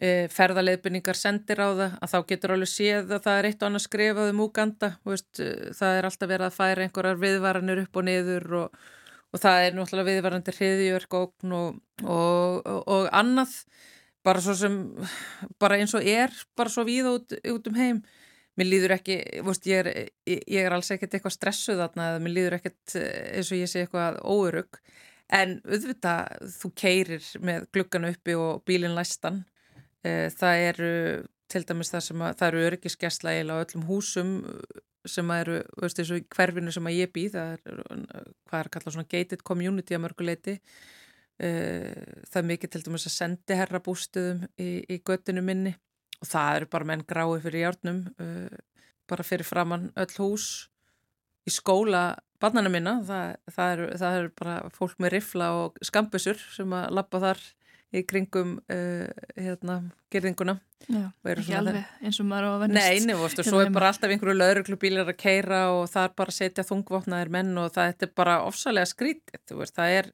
[0.00, 3.68] uh, ferðaleðbynningar sendir á það að þá getur alveg séð að það er eitt og
[3.68, 8.00] annað skrifað um Úganda, veist, uh, það er alltaf verið að færa einhverjar viðvaranir upp
[8.00, 8.80] og niður og,
[9.30, 13.60] og það er náttúrulega viðvarandi hriðjörg og, og, og, annað.
[14.20, 14.74] Bara svo sem,
[15.56, 18.02] bara eins og er bara svo víða út, út um heim.
[18.58, 22.34] Mér líður ekki, veist, ég, er, ég, er alls ekkert eitthvað stressuð þarna eða mér
[22.36, 24.80] líður ekkert eh, eins og ég sé eitthvað óörug
[25.32, 29.44] en auðvitað þú keirir með gluggan uppi og bílinn læstan.
[29.44, 29.49] Eh,
[30.02, 30.92] það eru
[31.50, 34.30] til dæmis það sem að það eru öryggisgæsla eiginlega á öllum húsum
[35.08, 37.84] sem eru, veist, í hverfinu sem að ég býð, það er,
[38.48, 40.56] hvað er að kalla svona gated community að mörguleiti
[41.40, 45.72] það er mikið til dæmis að sendi herra bústuðum í, í göttinu minni
[46.20, 48.02] og það eru bara menn grái fyrir hjárnum
[49.10, 50.68] bara fyrir framann öll hús.
[51.48, 56.72] Í skóla barnana minna, það, það, eru, eru bara fólk með rifla og skambusur sem
[56.76, 57.42] að lappa þar
[57.90, 59.80] í kringum uh, hérna,
[60.12, 60.56] gerðinguna
[60.88, 62.86] ekki alveg eins og maður á að vennast.
[62.86, 63.76] Nei, nefnast, og hérna svo er heima.
[63.76, 67.72] bara alltaf einhverju lauruglubílar að keira og það er bara að setja þungvopnaðir menn og
[67.74, 70.12] það er bara ofsalega skrítið, veist, það er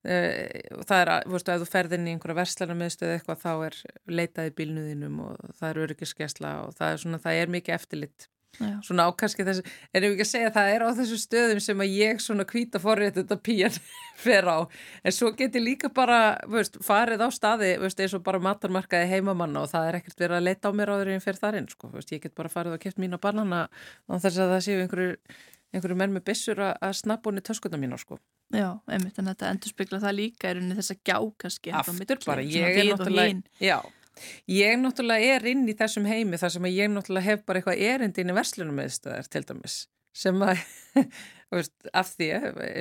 [0.00, 3.74] Uh, það er veist, ef þú ferðin í einhverja verslunarmiðstöð eitthvað þá er
[4.08, 8.24] leitaði bílnuðinum og það er öryggiskesla og það er svona, það er mikið eftirlitt
[8.58, 8.72] Já.
[8.84, 9.62] svona ákanski þessu,
[9.94, 12.80] en ef ekki að segja það er á þessu stöðum sem að ég svona kvíta
[12.82, 13.76] forrið þetta píjan
[14.24, 14.58] fer á
[15.04, 16.18] en svo getur líka bara
[16.50, 20.40] veist, farið á staði, veist, eins og bara matarmarkaði heimamanna og það er ekkert verið
[20.40, 22.76] að leita á mér áður en fyrir þar inn, sko, veist, ég get bara farið
[22.76, 23.62] og kæft mín á banana
[24.10, 25.16] og þess að það séu einhverju
[25.70, 28.18] einhverju menn með bissur að snabba honni töskuna mín á sko.
[28.50, 32.18] Já, einmitt, en þetta endur spekla það líka er unni þess að gjá kannski Aftur
[32.26, 33.76] bara, ég er náttúrulega Já,
[34.50, 38.32] ég náttúrulega er inn í þessum heimi þar sem ég náttúrulega hef bara eitthvað erindin
[38.32, 39.82] í verslunum meðstöðar til dæmis
[40.16, 40.62] sem að,
[41.54, 42.28] veist, af því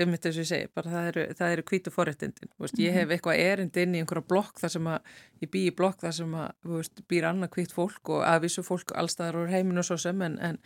[0.03, 3.05] um þetta sem ég segi, bara það eru, það eru kvítu forrættindin, veist, ég hef
[3.05, 3.15] mhm.
[3.15, 5.11] eitthvað erindin í einhverja blokk þar sem að
[5.43, 8.95] ég bý í blokk þar sem að, veist, býr annað kvítt fólk og vissu fólk
[8.97, 10.59] allstaðar úr heiminu og svo sem en, en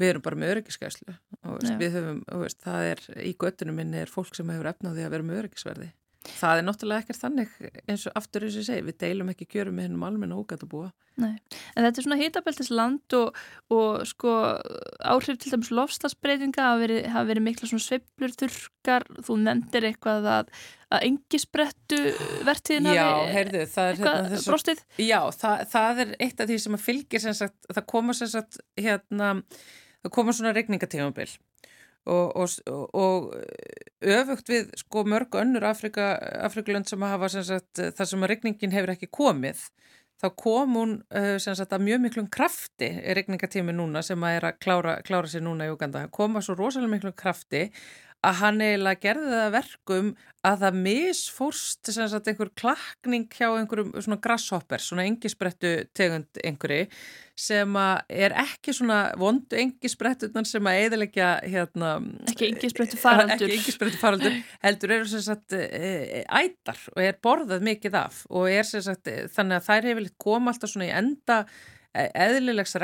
[0.00, 1.16] við erum bara með öryggiskæslu
[1.48, 5.14] og við höfum, veist, það er í göttunum minni er fólk sem hefur efnaði að
[5.16, 5.92] vera með öryggisverði
[6.24, 9.48] það er náttúrulega ekkert þannig eins og aftur eins og ég segi, við deilum ekki
[9.50, 11.36] gjörum með hennum almenna ógætabúa Nei,
[11.76, 13.36] en þetta er svona hitabeltis land og,
[13.70, 14.32] og sko
[15.06, 20.26] áhrif til dæmis lofslagsbreytinga hafa verið, hafa verið mikla svona sveiblur þurkar, þú nefndir eitthvað
[20.32, 20.50] að,
[20.90, 22.00] að engisbrettu
[22.48, 23.06] vertiðin hafi já,
[23.36, 24.82] heyrðu, eitthvað hérna, brostið.
[25.06, 28.32] Já, það, það er eitt af því sem að fylgir sem sagt, það koma sem
[28.34, 29.32] sagt hérna
[30.04, 31.38] það koma svona regningatífambil
[32.04, 33.34] og, og, og
[34.04, 36.14] öfugt við sko mörg önnur Afrika,
[36.44, 39.62] Afrikulönd sem hafa sem sagt, þar sem að regningin hefur ekki komið
[40.22, 40.94] þá kom hún
[41.42, 45.44] sem sagt að mjög miklum krafti regningatími núna sem að er að klára, klára sér
[45.44, 47.66] núna í Uganda, koma svo rosalega miklum krafti
[48.24, 54.20] að hann eiginlega gerði það verkum að það misfórst sagt, einhver klakning hjá einhverjum svona
[54.24, 56.88] grasshopper, svona engisbrettu tegund einhverju
[57.44, 57.78] sem
[58.12, 61.94] er ekki svona vondu engisbrettunan sem að eðilegja hérna,
[62.30, 67.64] ekki engisbrettu faraldur ekki engisbrettu faraldur, heldur eru sem sagt e, ætar og er borðað
[67.70, 71.44] mikið af og er sem sagt þannig að þær hefur koma alltaf svona í enda
[71.94, 72.74] eðlilegs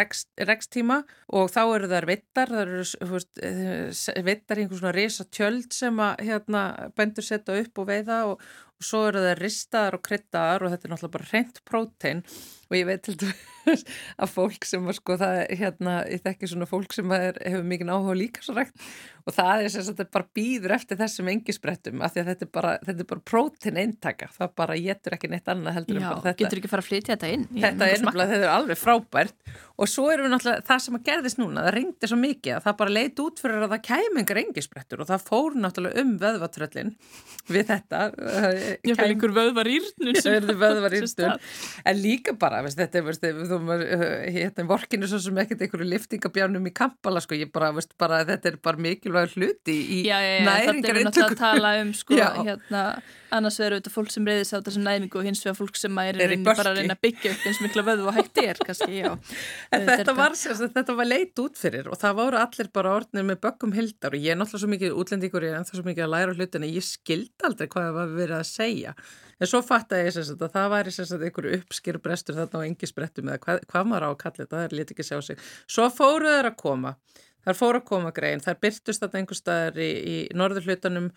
[0.47, 1.01] rekstíma
[1.35, 6.03] og þá eru þær vittar, það eru eh, vittar í einhvern svona risa tjöld sem
[6.03, 6.65] að hérna
[6.99, 8.45] bændur setja upp og veiða og,
[8.81, 12.25] og svo eru þær ristaðar og kryttaðar og þetta er náttúrulega bara reynt prótein
[12.71, 13.83] og ég veit til dæmis
[14.23, 17.91] að fólk sem var sko það hérna, ég þekki svona fólk sem er, hefur mikið
[17.93, 18.87] áhuga líka svo rægt
[19.27, 22.53] og það er sem sagt bara býður eftir þessum engisbrettum af því að þetta er
[22.55, 26.07] bara, þetta er bara prótin eintaka, það bara getur ekki neitt annað heldur Já, en
[26.09, 26.41] bara þetta.
[26.41, 27.47] Getur ekki fara að flytja þetta inn?
[27.51, 31.05] Þetta er náttúrulega, þetta er alveg frábært og svo erum við náttúrulega, það sem að
[31.11, 34.25] gerðist núna, það ringdi svo mikið að það bara leiti út fyrir að það kæmi
[34.25, 36.95] yngar engisbrettur og það fór náttúrulega um vöðvatröllin
[37.51, 38.03] við þetta.
[38.87, 40.21] Ég fæl yngur vöðvarýrnun.
[41.85, 43.85] En líka bara, veist, þetta er,
[44.35, 48.53] hérna, vorkinu svo sem ekkert einhverju liftingabjánum í kampala, sko, ég bara, veist, bara, þetta
[48.53, 52.83] er bara mikilvæg hluti í næringar þetta er náttúrulega að tala um, sko, hérna,
[53.35, 56.19] annars verður þetta fólk sem reyðis á þessum næmingu og hins vegar fólk sem er,
[56.25, 59.11] er bara að reyna að byggja upp eins mikla vöðu og hægt er, kannski, já.
[59.75, 63.41] En þetta var, þetta var leit út fyrir og það voru allir bara orðinir með
[63.47, 66.15] bökkum hildar og ég er náttúrulega svo mikið útlendíkur, ég er ennþá svo mikið að
[66.17, 68.95] læra hlutina, ég skildi aldrei hvað það var verið að segja.
[69.41, 70.95] En svo fatt að ég að það væri
[71.27, 74.77] einhverju uppskýrbrestur þarna á engisbrettum eða hvað, hvað maður á að kalla þetta, það er
[74.77, 75.45] lítið ekki sjá sig.
[75.65, 76.95] Svo fóru þeir að koma,
[77.47, 81.09] þar fóru að koma grein, þar byrtust þetta einhver staðar í, í norður hlutanum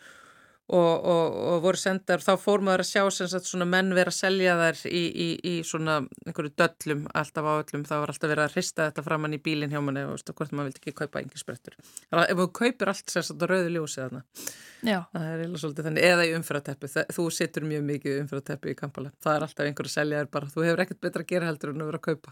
[0.71, 4.11] og, og, og voru sendar, þá fór maður að sjá sem sagt svona menn vera
[4.13, 8.31] að selja þær í, í, í svona einhverju döllum alltaf á öllum, þá var alltaf
[8.31, 11.19] verið að hrista þetta framann í bílinn hjá manni og hvort maður vildi ekki kaupa
[11.23, 11.75] engisbrettur.
[12.07, 14.21] Ef maður kaupir allt sem sagt á rauðu ljósi þarna.
[14.83, 14.99] Já.
[15.13, 18.75] það er eða svolítið þannig, eða í umfyrirteppu þú sittur mjög mikið í umfyrirteppu í
[18.75, 19.09] Kampala.
[19.23, 20.49] Það er alltaf einhver að selja þér bara.
[20.51, 22.29] Þú hefur ekkert betra að gera heldur en að vera að kaupa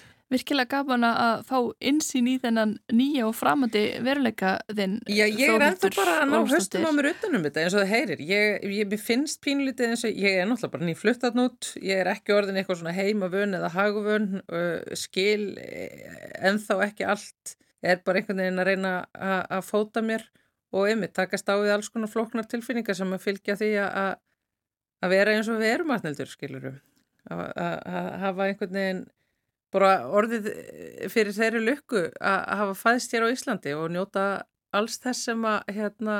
[0.30, 1.56] virkilega gaman að fá
[1.90, 6.38] insýn í þennan nýja og framandi veruleika þinn Já, ég er ennþá bara að ná
[6.52, 8.24] höstum á mér utanum þetta eins og það heyrir.
[8.30, 12.36] Ég, ég finnst pínlítið eins og ég er náttúrulega bara nýfluttat nút ég er ekki
[12.36, 18.42] orðin eitthvað svona heimavön eða hagvön uh, skil eh, ennþá ekki allt er bara einhvern
[18.42, 20.26] veginn að reyna að fóta mér
[20.70, 25.34] og yfir takast á við alls konar floknar tilfinningar sem að fylgja því að vera
[25.34, 26.76] eins og við erum aðneldur skilurum
[27.30, 29.02] að hafa einhvern veginn
[29.74, 34.24] bara orðið eh, fyrir þeirri lukku að hafa fæðst hér á Íslandi og njóta
[34.76, 36.16] alls þess sem að hérna,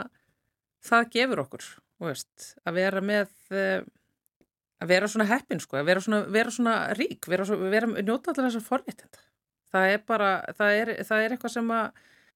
[0.87, 3.81] það gefur okkur veist, að vera með eh,
[4.81, 8.49] að vera svona heppin sko, að vera svona, vera svona rík vera, vera, njóta allir
[8.49, 9.21] þessar forréttind
[9.71, 11.73] það er bara, það er, það er eitthvað sem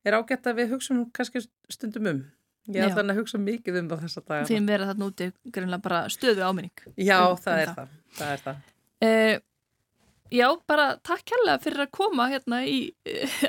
[0.04, 2.24] er ágætt að við hugsa um kannski stundum um.
[2.64, 5.08] Ég er alltaf að hugsa mikið um það þess að dag Því að vera þarna
[5.10, 7.90] úti greinlega bara stöðu áminning Já, um, það, um er það.
[8.16, 8.30] það.
[8.30, 8.62] Er það.
[9.04, 9.34] Uh,
[10.32, 12.78] Já, bara takk kærlega fyrir að koma hérna í,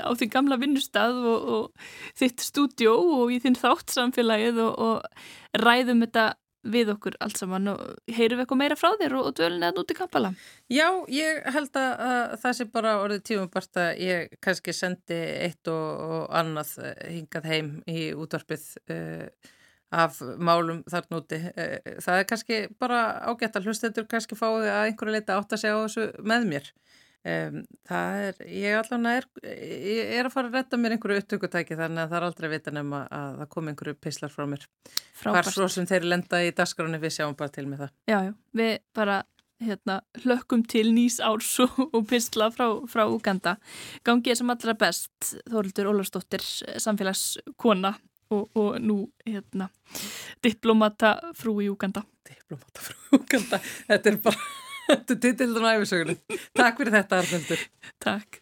[0.03, 5.61] á því gamla vinnustad og, og þitt stúdjó og í þinn þátt samfélagið og, og
[5.63, 6.33] ræðum þetta
[6.65, 9.81] við okkur allt saman og heyrum við eitthvað meira frá þér og, og dölun eða
[9.83, 10.31] út í kampala.
[10.73, 15.19] Já, ég held að, að það sé bara orðið tímum bara að ég kannski sendi
[15.45, 16.73] eitt og annað
[17.05, 19.53] hingað heim í útvarpið uh,
[19.95, 21.39] af málum þar núti.
[21.55, 25.63] Eh, það er kannski bara ágætt að hlustendur kannski fáið að einhverju leita átt að
[25.63, 26.73] segja á þessu með mér.
[27.25, 32.03] Það er, ég allavega er, ég er að fara að retta mér einhverju upptökutæki þannig
[32.03, 34.67] að það er aldrei að vita nema að það kom einhverju pislar frá mér.
[35.23, 37.95] Hvar svo sem þeir lenda í dasgráni við sjáum bara til með það.
[38.11, 38.31] Já, já,
[38.61, 39.17] við bara
[39.65, 43.55] hérna hlökkum til nýs árs og pisla frá, frá Uganda.
[44.05, 46.45] Gangið sem allra best, Þórildur Ólarsdóttir,
[46.83, 47.95] samfélagskona
[48.33, 49.69] og, og nú hérna
[50.43, 54.45] diplomata frú í Uganda Diplomata frú í Uganda Þetta er bara,
[54.89, 57.65] þetta er titildun á æfisögunum Takk fyrir þetta Arnaldur
[58.05, 58.41] Takk.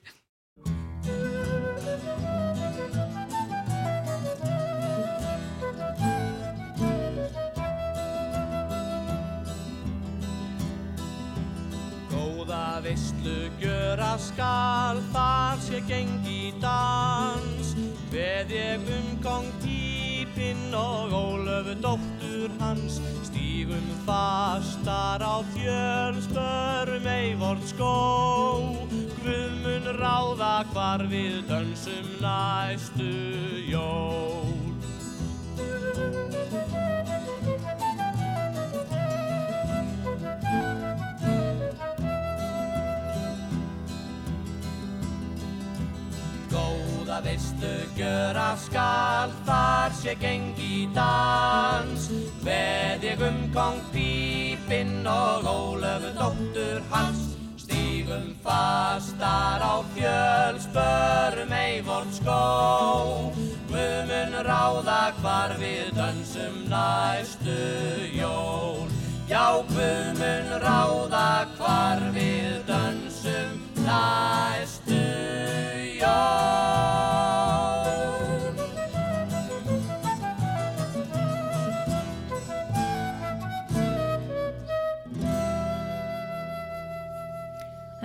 [12.13, 17.62] Góða vistlu gjöra skal þar sé gengi dans
[18.13, 27.97] Veð ég um kong típinn og ólöfu dóttur hans Stígum fastar á fjölspörum eivort skó.
[29.25, 33.09] Guð mun ráða hvar við dönsum næstu
[33.65, 34.53] jól
[47.13, 52.07] Góða veistu gjöra skal þar sé gengi dans.
[52.41, 57.37] Veð ég um kong pípinn og ólöfu dóttur hans.
[57.61, 63.29] Stígum fastar á fjöl, spörum eivort skó.
[63.69, 67.61] Guðmun ráða hvar við dansum næstu
[68.17, 68.89] jól.
[69.29, 75.03] Já, Guðmun ráða hvar við dansum næstu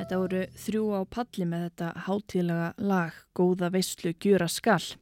[0.08, 4.94] Þetta voru þrjú á palli með þetta hátíðlega lag Góða veistlu gjura skall.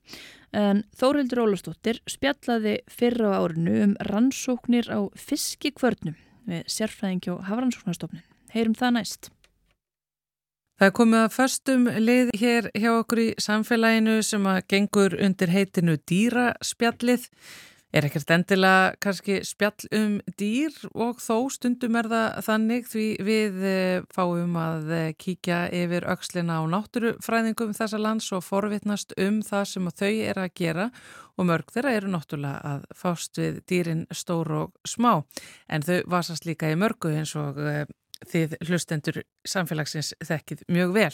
[0.51, 6.19] En Þórildur Ólastóttir spjallaði fyrra árinu um rannsóknir á fiskikvörnum
[6.51, 8.27] við sérfræðingi og hafrannsóknarstofnin.
[8.51, 9.31] Heyrum það næst.
[10.77, 15.95] Það komið að förstum lið hér hjá okkur í samfélaginu sem að gengur undir heitinu
[16.05, 17.25] dýraspjallið.
[17.97, 23.67] Er ekkert endilega kannski spjall um dýr og þó stundum er það þannig því við
[23.71, 29.69] eh, fáum að eh, kíkja yfir aukslina á náttúrufræðingum þessa lands og forvitnast um það
[29.73, 30.91] sem þau er að gera
[31.41, 35.23] og mörg þeirra eru náttúrulega að fást við dýrin stór og smá
[35.73, 37.87] en þau vasast líka í mörgu eins og eh,
[38.27, 41.13] þið hlustendur samfélagsins þekkið mjög vel.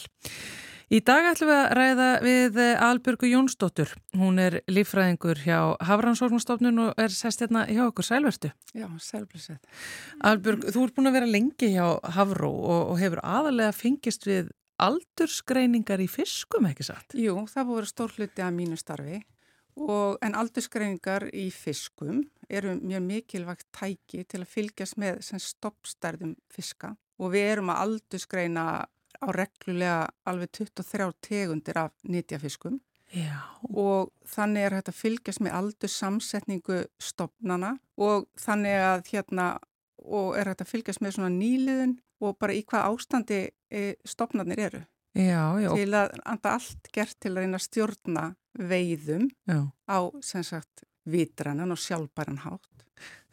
[0.93, 3.93] Í dag ætlum við að ræða við Albjörgu Jónsdóttur.
[4.19, 8.51] Hún er lífræðingur hjá Hafrannsórnastofnun og er sest hérna hjá okkur sælverstu.
[8.77, 9.57] Já, sælblísið.
[10.21, 14.51] Albjörg, þú ert búin að vera lengi hjá Hafró og, og hefur aðalega fengist við
[14.83, 17.15] aldursgreiningar í fiskum, ekki satt?
[17.17, 19.23] Jú, það voru stór hluti af mínu starfi
[19.75, 26.93] og, en aldursgreiningar í fiskum eru mjög mikilvægt tæki til að fylgjast með stoppstærðum fiska.
[27.21, 28.65] Og við erum að aldursgreina
[29.23, 32.79] á reglulega alveg 23 tegundir af nýtjafiskum
[33.69, 39.47] og þannig er að fylgjast með aldursamsetningu stopnana og þannig að hérna
[40.03, 41.93] og er að fylgjast með svona nýliðun
[42.23, 43.39] og bara í hvað ástandi
[43.69, 44.81] e, stopnarnir eru
[45.13, 45.69] já, já.
[45.73, 48.25] til að anda allt gert til að reyna að stjórna
[48.59, 49.59] veiðum já.
[49.89, 52.73] á sem sagt vitrannan og sjálfbæran hátt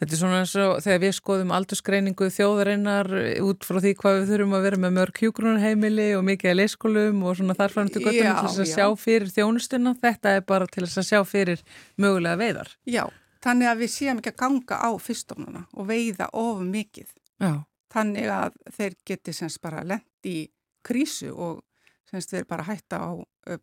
[0.00, 3.08] Þetta er svona eins og þegar við skoðum aldursgreiningu þjóðarinnar
[3.44, 7.18] út frá því hvað við þurfum að vera með mörg hjúgrunarheimili og mikið að leyskólum
[7.20, 8.76] og svona þarfram til göttunum til þess að já.
[8.78, 9.92] sjá fyrir þjónustuna.
[10.00, 11.64] Þetta er bara til þess að sjá fyrir
[12.00, 12.72] mögulega veiðar.
[12.88, 13.02] Já,
[13.44, 17.12] þannig að við séum ekki að ganga á fyrstofnuna og veiða ofum mikið.
[17.44, 17.52] Já.
[17.92, 20.48] Þannig að þeir geti semst bara lendi í
[20.86, 21.60] krísu og
[22.08, 23.10] semst þeir bara hætta á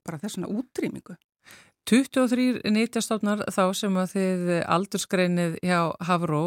[0.06, 1.18] bara þessuna útrýmingu.
[1.88, 6.44] 23 nýtjastofnar þá sem að þið aldursgreinið hjá Havró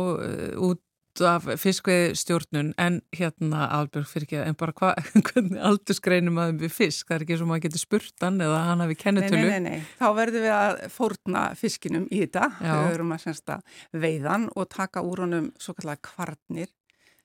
[0.61, 0.85] út
[1.27, 4.93] af fiskveið stjórnun en hérna Albjörg fyrir ekki en bara hva,
[5.29, 7.09] hvernig aldursgreinum að við fisk?
[7.09, 9.89] Það er ekki sem að geta spurtan eða hann hafi kennetölu nei, nei, nei, nei,
[9.99, 12.73] þá verðum við að fórna fiskinum í þetta, Já.
[12.73, 13.59] við verum að sensta
[14.05, 16.71] veiðan og taka úr honum svo kallega kvarnir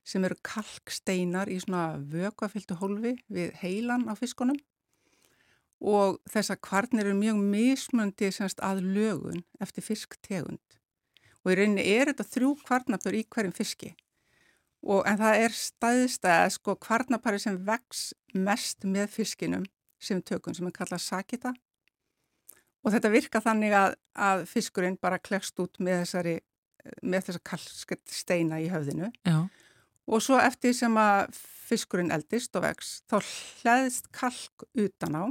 [0.05, 4.57] sem eru kalksteinar í svona vökuafyltu hólfi við heilan á fiskunum.
[5.81, 8.29] Og þessar kvarnir eru mjög mismöndi
[8.63, 10.79] að lögun eftir fisktegund.
[11.43, 13.91] Og í rauninni er þetta þrjú kvarnapur í hverjum fiski.
[14.85, 19.65] Og en það er staðistæða sko kvarnapari sem vex mest með fiskinum
[20.01, 21.53] sem tökum sem er kallað sakita.
[22.85, 26.35] Og þetta virka þannig að, að fiskurinn bara klekst út með þessari
[27.01, 29.09] með þessa kalksteina í höfðinu.
[29.25, 29.37] Já.
[30.05, 31.33] Og svo eftir sem að
[31.65, 33.17] fiskurinn eldist og vex þá
[33.63, 35.23] hlæðist kalk utan á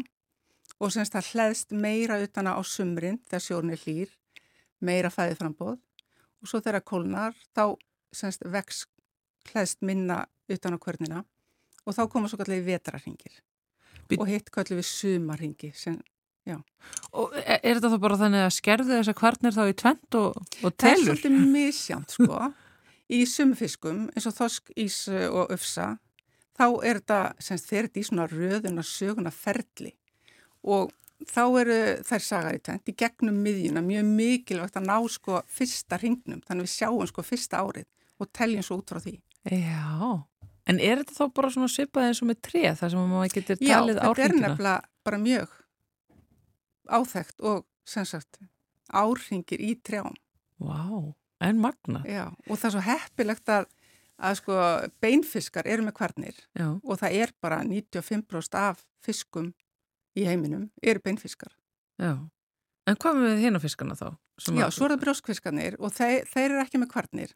[0.83, 4.11] og semst það hlæðist meira utan á sumrin þegar sjórn er hlýr,
[4.83, 5.77] meira fæðið frambóð
[6.43, 7.77] og svo þegar kólnar þá
[8.15, 8.85] semst vex
[9.53, 11.23] hlæðist minna utan á kvörnina
[11.85, 13.39] og þá koma svo kallið vetrarringir
[14.11, 16.01] Bí- og hitt kallið við sumarringi sem
[17.15, 20.35] Og er, er þetta þá bara þannig að skerðu þessar kvarnir þá í tvent og,
[20.37, 21.05] og Það er telur?
[21.07, 22.41] svolítið misjánt sko.
[23.13, 25.95] Í sumfiskum eins og þosk, ís uh, og öfsa
[26.57, 27.21] þá er þetta,
[27.79, 29.93] eru í svona röðuna söguna ferli
[30.65, 30.93] og
[31.29, 35.99] þá eru þær sagar í tvent í gegnum miðjuna mjög mikilvægt að ná sko fyrsta
[36.01, 37.89] ringnum þannig við sjáum sko fyrsta árið
[38.23, 39.19] og teljum svo út frá því.
[39.51, 40.25] Já,
[40.71, 43.61] en er þetta þá bara svona svipað eins og með treð þar sem maður getur
[43.61, 44.49] Já, talið þetta er árhringina?
[44.49, 45.57] nefnilega bara mjög
[46.95, 48.41] áþægt og sem sagt
[48.95, 50.15] árringir í trjám.
[50.63, 52.03] Vá, en magna.
[52.07, 53.67] Já, og það er svo heppilegt að,
[54.19, 54.59] að sko
[55.03, 59.53] beinfiskar eru með kvarnir Já, og það er bara 95% af fiskum
[60.17, 61.53] í heiminum eru beinfiskar.
[61.99, 62.15] já.
[62.87, 64.11] En hvað með hérna fiskana þá?
[64.53, 67.31] Já, svo er það brjóskfiskarnir og þeir, þeir eru ekki með kvarnir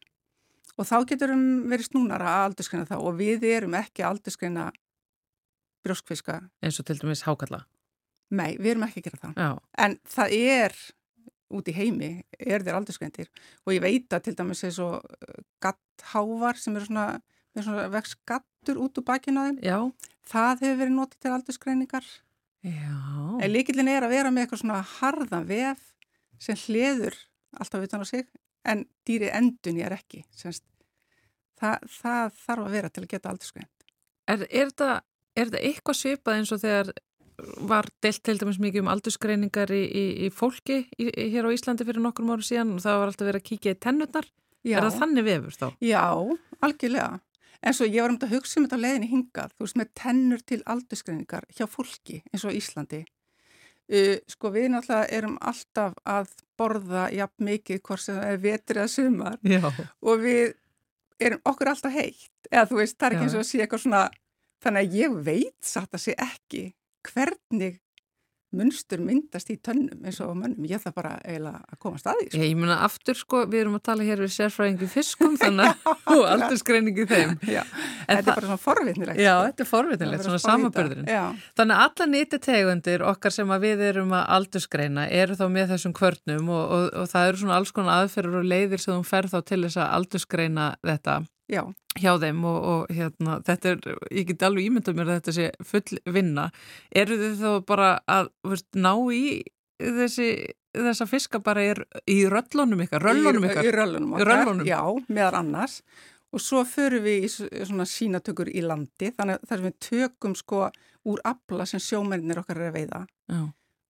[0.77, 4.67] og þá getur um verið snúnara að aldurskreina þá og við erum ekki aldurskreina
[5.85, 6.35] brjóskfiska.
[6.61, 7.63] eins og til dæmis hákalla.
[8.29, 9.33] Nei, við erum ekki að gera það.
[9.41, 9.49] Já,
[9.85, 10.75] En það er
[11.49, 13.29] út í heimi, er þeir aldurskrendir
[13.65, 14.89] og ég veit að til dæmis er svo
[15.63, 17.05] gatthávar sem eru svona,
[17.55, 19.59] með svona vex gattur út úr bakinu þeim.
[19.65, 19.79] já,
[20.29, 22.05] Það hefur verið notið til aldurskreiningar.
[22.61, 22.97] já.
[23.41, 25.79] En líkillin er að vera með eitthvað svona harðan vef
[26.39, 27.15] sem hliður
[27.57, 28.27] alltaf utan á sig
[28.65, 30.23] en dýri endun ég er ekki.
[30.35, 30.63] Semst,
[31.59, 33.69] það, það þarf að vera til að geta aldurskrein.
[34.29, 36.91] Er, er, er þetta eitthvað svipað eins og þegar
[37.69, 41.87] var deilt til dæmis mikið um aldursgreiningar í, í, í fólki í, hér á Íslandi
[41.87, 44.27] fyrir nokkrum árum síðan og það var alltaf verið að kíkja í tennurnar.
[44.67, 45.67] Já, Er það þannig vefur þá?
[45.79, 46.03] já,
[46.65, 47.19] algjörlega.
[47.59, 49.77] En svo ég var um þetta að hugsa um þetta á leiðinni hingað, þú veist,
[49.79, 53.01] með tennur til aldurskreiningar hjá fólki eins og Íslandi.
[53.89, 56.27] Uh, sko við náttúrulega erum alltaf að
[56.59, 59.63] borða jafn mikið hvort sem það er vetri eða sumar Já.
[60.05, 60.51] og við
[61.19, 62.29] erum okkur alltaf heitt.
[62.51, 64.03] Eða þú veist, það er ekki eins og að sé eitthvað svona,
[64.63, 66.61] þannig að ég veit satt að sé ekki
[67.07, 67.77] hvernig
[68.55, 70.65] munstur myndast í tönnum eins og mönnum.
[70.65, 72.27] Ég ætla bara eiginlega að komast að því.
[72.31, 72.41] Sko.
[72.41, 76.23] Ég meina aftur sko, við erum að tala hér við sérfræðingi fiskum þannig að og
[76.33, 77.35] aldursgreiningi þeim.
[77.45, 77.61] Já,
[78.07, 79.21] þetta er bara svona forvitnilegt.
[79.21, 79.47] Já, sko.
[79.51, 81.05] þetta er forvitinlegt, svona að.
[81.13, 81.23] Já.
[81.61, 85.97] Þannig að alla nýtitegundir okkar sem að við erum að aldursgreina eru þá með þessum
[86.01, 89.35] kvörnum og, og, og það eru svona alls konar aðferður og leiðir sem þú ferð
[89.35, 91.63] þá til þess að aldursgreina þetta Já,
[91.97, 93.79] hjá þeim og, og hérna, þetta er,
[94.13, 96.43] ég get alveg ímyndað mér að þetta sé full vinna.
[96.93, 99.23] Eru þið þá bara að veist, ná í
[99.81, 100.27] þessi,
[100.77, 101.73] þessa fiska bara í,
[102.11, 103.65] í röllunum ykkar, röllunum í, ykkar?
[103.65, 104.67] í röllunum Í okkar, röllunum?
[104.69, 105.79] já, meðal annars
[106.29, 107.29] og svo förum við í
[107.65, 110.67] svona sínatökur í landi þannig að við tökum sko
[111.09, 112.99] úr afla sem sjómennir okkar er að veiða
[113.31, 113.39] Já,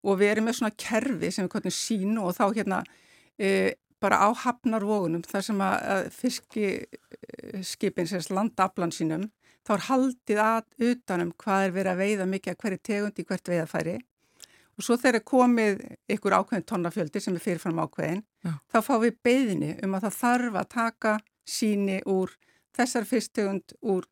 [0.08, 2.80] og við erum með svona kerfi sem við kottum sínu og þá hérna
[3.36, 3.50] e,
[4.04, 9.28] bara á hafnarvógunum þar sem að, fiskiskipin sem landa aflan sínum
[9.68, 13.28] þá er haldið að utanum hvað er verið að veiða mikið að hverju tegund í
[13.30, 13.96] hvert veiðafæri
[14.80, 15.82] og svo þegar komið
[16.16, 18.54] ykkur ákveðin tonnafjöldi sem er fyrirfram ákveðin Já.
[18.72, 21.16] þá fá við beðinni um að það þarf að taka
[21.50, 22.36] síni úr
[22.78, 24.08] þessar fyrsttegund úr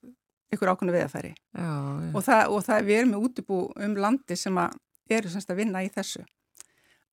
[0.53, 1.71] ykkur ákveðinu veiðafæri já.
[2.13, 4.75] og það, og það við erum með útibú um landi sem að
[5.17, 6.23] eru semst að vinna í þessu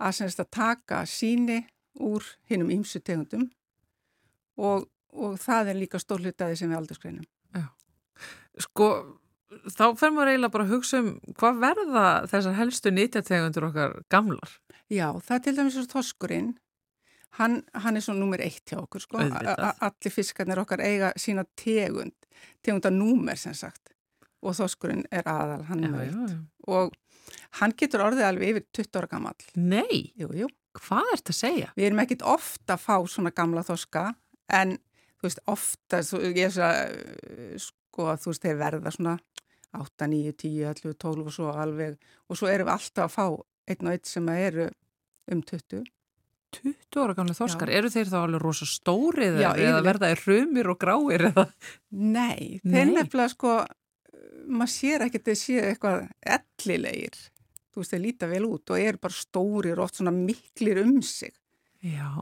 [0.03, 1.61] að semst að taka síni
[2.01, 3.49] úr hinnum ímsu tegundum
[4.59, 7.27] og, og það er líka stór hlutaði sem við aldursgreinum.
[8.63, 8.89] Sko,
[9.75, 14.53] þá fer maður eiginlega bara að hugsa um hvað verða þessar helstu nýtjategundur okkar gamlar?
[14.93, 16.53] Já, það er til dæmis svo þoskurinn,
[17.41, 22.15] hann, hann er svo nummer eitt hjá okkur sko, allir fiskarnir okkar eiga sína tegund,
[22.63, 23.91] tegundanúmer sem sagt
[24.45, 26.95] og þoskurinn er aðal, hann er nummer eitt og
[27.59, 29.35] hann getur orðið alveg yfir 20 ára gammal.
[29.57, 30.47] Nei, Jú, jú.
[30.81, 31.69] Hvað ert að segja?
[31.77, 34.05] Við erum ekkit ofta að fá svona gamla þoska
[34.61, 34.77] en
[35.21, 39.17] þú veist ofta, þú- ég er svo að sko að þú veist þeir verða svona
[39.75, 41.97] 8, 9, 10, 11, 12 og svo alveg
[42.31, 43.27] og svo erum við alltaf að fá
[43.73, 44.69] einn og einn sem eru
[45.33, 45.85] um 20.
[46.55, 47.79] 20 ára gamlega þorskar, Já.
[47.81, 51.47] eru þeir þá alveg rosa stórið Já, eða verða þeir hrumir og gráir eða?
[51.91, 53.55] Nei, þeir nefnilega sko,
[54.47, 56.05] maður sér ekkert að séu eitthvað
[56.37, 57.17] ellilegir.
[57.75, 61.01] Þú veist, þeir líta vel út og eru bara stórir og oft svona miklir um
[61.03, 61.35] sig.
[61.83, 62.15] Já.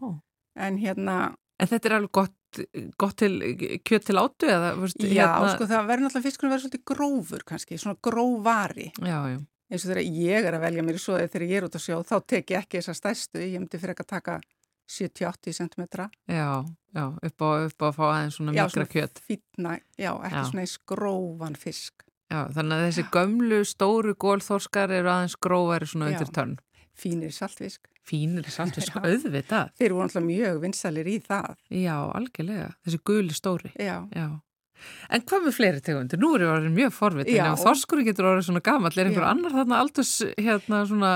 [0.56, 2.60] En hérna, En þetta er alveg gott,
[2.98, 3.36] gott til
[3.86, 4.72] kjöt til áttu eða?
[4.80, 8.88] Veist, já, sko það verður náttúrulega fiskurinn verður svolítið grófur kannski, svona grófvari.
[8.98, 9.38] Já, já.
[9.70, 11.84] eins og þegar ég er að velja mér í svoðið þegar ég er út að
[11.84, 14.40] sjó, þá tek ég ekki þessa stærstu, ég myndi fyrir ekki að taka
[14.90, 15.84] 70-80 cm.
[16.28, 16.48] Já,
[16.98, 19.22] já, upp á, upp á að fá aðeins svona mikra kjöt.
[19.28, 20.48] fítna, já, ekki Já.
[20.50, 22.04] svona eins grófan fisk.
[22.32, 26.54] Já, þannig að þessi gömlu, stóru gólþorskar eru aðeins grófari svona undir tönn.
[26.98, 27.88] Fínir saltfisk.
[28.08, 29.02] Fínir saltfisk, Já.
[29.04, 29.74] auðvitað.
[29.78, 31.52] Þeir voru alltaf mjög vinsalir í það.
[31.76, 32.70] Já, algjörlega.
[32.86, 33.74] Þessi guli stóri.
[33.76, 34.30] Já, Já.
[35.14, 36.18] En hvað með fleiri tegundir?
[36.18, 37.36] Nú er ég orðin mjög forvitin.
[37.36, 37.44] Já.
[37.52, 41.12] Ef þorskurinn getur orðið svona gamall, er einhver annar þarna aldurs hérna svona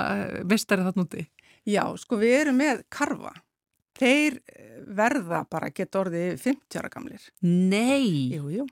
[0.47, 1.25] mistari þarna úti?
[1.67, 3.33] já, sko við erum með karfa.
[3.99, 7.25] Þeir eh, verða bara geta orðið 50 ára gamlir.
[7.43, 8.37] Nei!
[8.37, 8.67] Jú, jú.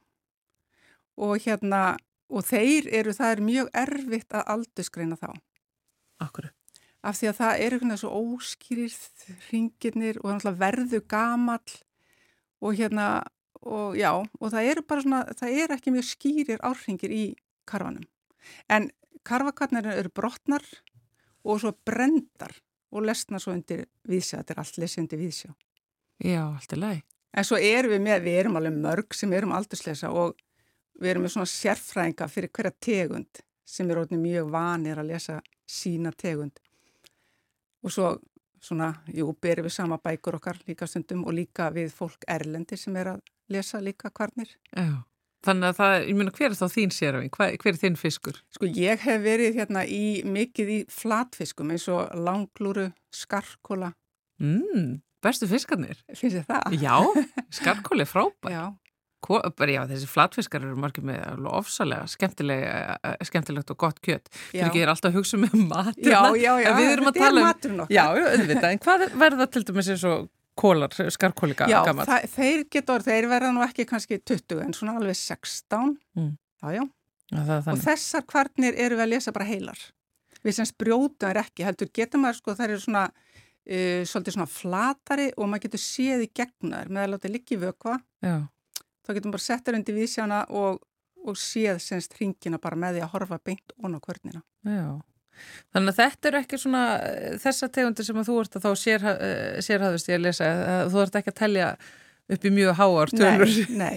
[1.25, 1.97] Og hérna,
[2.31, 5.31] og þeir eru, það er mjög erfitt að aldursgreina þá.
[6.25, 6.53] Akkur.
[7.05, 8.93] af því að það eru svona svo óskýrir
[9.51, 11.75] ringirnir og það verður gamall
[12.65, 13.09] og hérna
[13.65, 17.25] og já, og það eru bara svona það eru ekki mjög skýrir árringir í
[17.69, 18.07] karfanum.
[18.69, 18.91] En
[19.25, 20.65] karfakarnir eru brotnar
[21.45, 22.57] og svo brendar
[22.95, 25.51] og lesnar svo undir viðsjá, þetta er allt lesið undir viðsjá.
[26.25, 27.05] Já, allt er læg.
[27.35, 30.37] En svo erum við með, við erum alveg mörg sem erum aldurslesa og
[31.01, 35.41] við erum með svona sérfræðinga fyrir hverja tegund sem er orðin mjög vanir að lesa
[35.67, 36.59] sína tegund.
[37.85, 38.13] Og svo
[38.65, 42.95] svona, jú, berum við sama bækur okkar líka stundum og líka við fólk erlendi sem
[42.97, 43.21] er að
[43.53, 44.55] lesa líka kvarnir.
[44.73, 45.03] Já.
[45.45, 47.33] Þannig að það, ég meina, hver er þá þín sérafing?
[47.37, 48.39] Hver, hver er þinn fiskur?
[48.57, 53.93] Sko ég hef verið hérna í mikið í flatfiskum eins og langlúru, skarkóla,
[54.41, 56.01] Mm, bestu fiskarnir?
[56.11, 56.73] finnst þið það?
[56.81, 56.97] Já,
[57.55, 58.51] skarkóli er frábær.
[58.51, 58.65] Já,
[59.25, 64.31] já, þessi flatfiskar eru margir með ofsalega skemmtilega, eh, skemmtilegt og gott kjöt.
[64.31, 64.69] Fyrir já.
[64.69, 65.99] ekki er alltaf að hugsa með mat.
[65.99, 67.85] Já, já, já, En við erum að tala um-.
[67.89, 68.71] Já, já, auðvitað.
[68.71, 73.29] En hvað verða til dæmis eins og kólar, skarkóli Já, það, þeir geta orð, þeir
[73.31, 75.97] verða nú ekki kannski 20 en svona alveg 16.
[76.19, 76.33] Mm.
[76.63, 76.85] Já, já.
[77.33, 79.81] Já, það Og þessar kvarnir eru við að lesa bara heilar.
[80.45, 84.51] Við sem sprjóta er ekki, heldur getur maður sko, þær eru svona, uh, svolítið svona
[84.51, 87.97] flatari og maður getur séð í gegna þær með að láta liggi vökva.
[88.25, 88.37] Já,
[89.05, 90.79] Þá getur maður bara sett þær undir vísjána og,
[91.25, 94.43] og séð semst hringina bara með því að horfa beint ón á kvörnina.
[94.65, 94.87] já.
[95.75, 98.73] Þannig að þetta eru ekki svona eh, þessa tegundir sem að þú ert að þá
[98.79, 99.05] sér,
[99.67, 100.45] sérhæðust ég að lesa.
[100.47, 101.71] eh, Þú ert ekki að telja
[102.37, 103.97] upp í mjög háar tölur Nei, nei.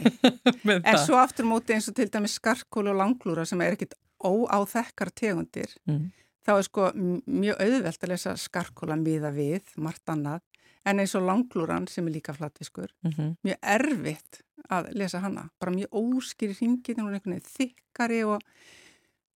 [0.65, 1.03] En það.
[1.05, 3.93] svo aftur móti eins og til dæmis skarkólu og langlúra sem er ekkit
[4.25, 5.75] óáþekkar tegundir.
[5.87, 6.09] Mm.
[6.47, 10.41] þá er sko mjög auðvelt að lesa skarkóla miða við, margt annað,
[10.87, 14.41] en eins og langlúran sem er líka flatfiskur, Mm mjög erfitt
[14.73, 18.41] að lesa hana, bara mjög óskýri hringin og einhvern veginn þykkari og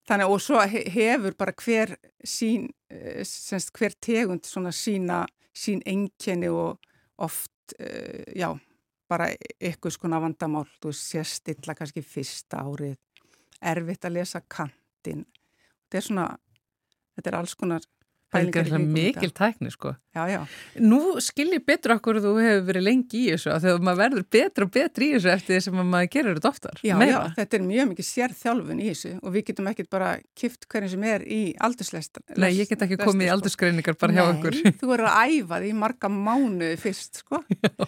[0.09, 1.95] þannig og svo he- hefur bara hver
[2.27, 5.25] sín, eh, semst hver tegund svona sína,
[5.55, 6.79] sín enkenni og
[7.17, 8.49] oft, uh, já,
[9.09, 9.27] bara
[9.61, 12.95] eitthvað skona vandamál, þú veist, sérstilla kannski fyrsta árið,
[13.61, 15.25] erfitt að lesa kantinn,
[15.85, 16.25] þetta er svona,
[17.15, 17.81] þetta er alls konar
[18.31, 19.91] Það er mikil tækni sko.
[20.15, 20.39] Já, já,
[20.79, 24.25] Nú skil ég betur okkur þú hefur verið lengi í þessu að þegar maður verður
[24.35, 26.81] betur og betur í þessu eftir því sem að maður gerir þetta oftar.
[26.83, 30.11] já, já, þetta er mjög mikið sérþjálfun í þessu og við getum ekkert bara
[30.41, 32.21] kift hverjum sem er í aldurslest.
[32.37, 34.59] Nei, ég get ekki komið í aldursgreiningar bara hjá okkur.
[34.59, 37.43] Nei, þú verður að æfa því marga mánuði fyrst, sko.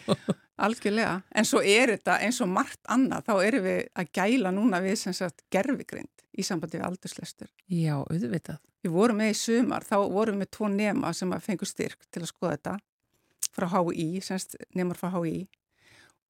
[0.64, 1.22] Algjörlega.
[1.34, 5.00] En svo er þetta eins og margt annað, þá erum við að gæla núna við
[5.02, 7.50] sem sagt gerfigrind í sambandi við aldurslestur.
[7.72, 8.60] Já, auðvitað.
[8.84, 12.08] Við vorum með í sumar, þá vorum við með tvo nema sem að fengu styrk
[12.12, 12.76] til að skoða þetta
[13.54, 15.46] frá HÍ, semst nemar frá HÍ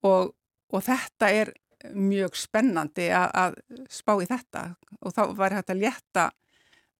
[0.04, 0.34] og,
[0.74, 1.54] og þetta er
[1.94, 4.64] mjög spennandi að, að spá í þetta.
[5.04, 6.30] Og þá var hægt að létta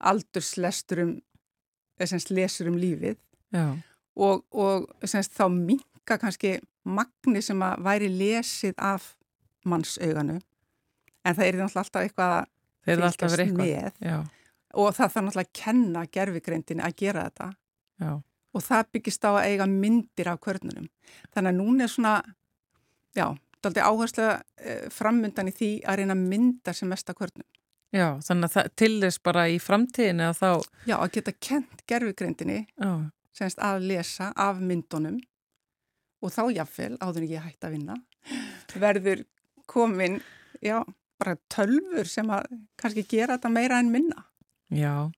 [0.04, 1.16] aldurslesturum,
[1.96, 3.20] eða semst lesur um lífið.
[3.54, 3.68] Já,
[4.14, 9.14] og, og semst þá minka kannski magni sem að væri lesið af
[9.64, 10.38] mannsauganu
[11.24, 12.50] en það er náttúrulega alltaf eitthvað að
[12.86, 13.24] fylgjast
[13.56, 13.98] með.
[14.04, 14.18] Já,
[14.74, 17.48] og það þarf náttúrulega að kenna gerfigreindinni að gera þetta.
[18.04, 18.12] Já,
[18.54, 20.86] og það byggist á að eiga myndir af kvörnunum.
[21.34, 22.14] Þannig að núna er svona,
[23.18, 23.26] já,
[23.64, 27.46] daldi áherslu eh, framundan í því að reyna að mynda sem mest af kvörnum.
[27.94, 30.48] já, þannig að það, til þess bara í framtíðinu að þá,
[30.90, 32.58] Já, að geta kent gerfigreindinni
[33.34, 35.20] semst að lesa af myndunum.
[36.22, 37.94] Og þá jáfnvel, áður en ég hætti að vinna,
[38.80, 39.24] verður
[39.68, 40.20] komin,
[40.64, 40.78] já,
[41.24, 42.46] bara tölfur sem að
[42.80, 44.26] kannski gera þetta meira en minna.
[44.70, 45.10] já,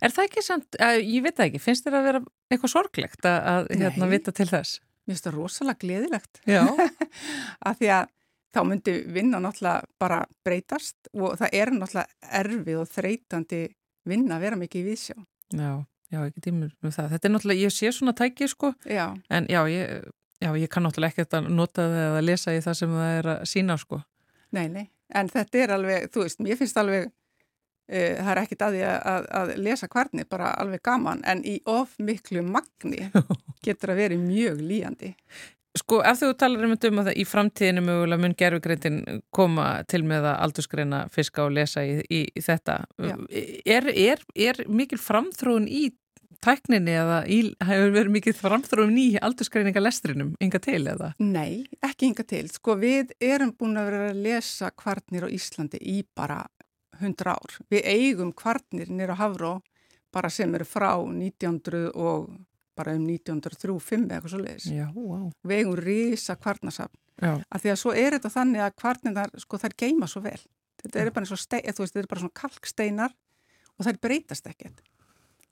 [0.00, 2.20] Er það ekki samt, að, ég veit það ekki, finnst þér að vera
[2.54, 4.78] eitthvað sorglegt að, að hérna, vita til þess?
[5.06, 6.40] Mér finnst það rosalega gleðilegt.
[6.48, 6.62] Já.
[7.66, 8.12] að því að
[8.56, 13.60] þá myndi vinna náttúrulega bara breytast og það er náttúrulega erfið og þreytandi
[14.08, 15.16] vinna að vera mikið í viðsjá.
[15.60, 15.70] Já,
[16.14, 17.12] já, ekki tímur með það.
[17.16, 20.86] Þetta er náttúrulega, ég sé svona tæki sko, Já, en já, ég, já, ég kann
[20.88, 24.00] náttúrulega ekkert að nota það eða lesa í það sem það er að sína sko.
[24.56, 24.86] nei, nei.
[25.14, 28.86] En þetta er alveg, þú veist, mér finnst alveg, uh, það er ekkit að því
[28.92, 33.10] að, að, lesa kvarni, bara alveg gaman, en í of miklu magni
[33.66, 35.12] getur að vera mjög líjandi.
[35.76, 39.00] Sko, ef þú talar um þetta um að það í framtíðinu mögulega mun gerfugrindin
[39.34, 44.62] koma til með að aldursgreina fiska og lesa í, í, í þetta, er, er, er
[44.72, 45.90] mikil framþróun í
[46.44, 51.12] tækninni eða hefur verið mikil framþróun í aldursgreininga lestrinum, enga til eða?
[51.22, 52.44] Nei, ekki hinga til.
[52.52, 56.42] Sko við erum búin að vera að lesa kvarnir á Íslandi í bara
[57.00, 57.56] 100 ár.
[57.72, 59.58] Við eigum kvarnir nýra Havró
[60.14, 62.30] bara sem eru frá 1900 og
[62.76, 64.68] bara um 1903-05 eða eitthvað svo leiðis.
[64.72, 65.28] Já, wow.
[65.46, 66.96] Við eigum risa kvarnasafn.
[67.16, 70.40] Já, Af því að svo er þetta þannig að kvarnirnar, sko þær geima svo vel.
[70.82, 73.14] Þetta er bara er bara svona kalksteinar
[73.76, 74.82] og þær breytast ekkert.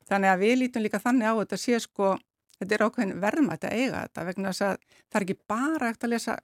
[0.08, 2.14] Þannig að við lítum líka þannig á þetta sé sko,
[2.58, 4.76] þetta er ákveðin verðmætt að eiga þetta vegna þess að
[5.08, 6.38] það er ekki bara eftir að lesa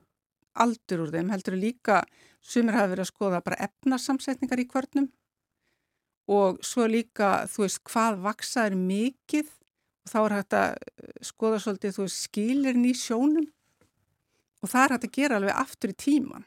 [0.60, 2.02] aldur úr þeim, heldur líka
[2.40, 5.08] sumir hafa verið að skoða bara efnarsamsetningar í kvörnum
[6.30, 11.14] og svo líka, þú veist, hvað vaksa er mikið og þá er hægt að eh,
[11.26, 13.48] skoða svolítið, þú veist, skilirinn í sjónum
[14.60, 16.46] og það er hægt að gera alveg aftur í tíman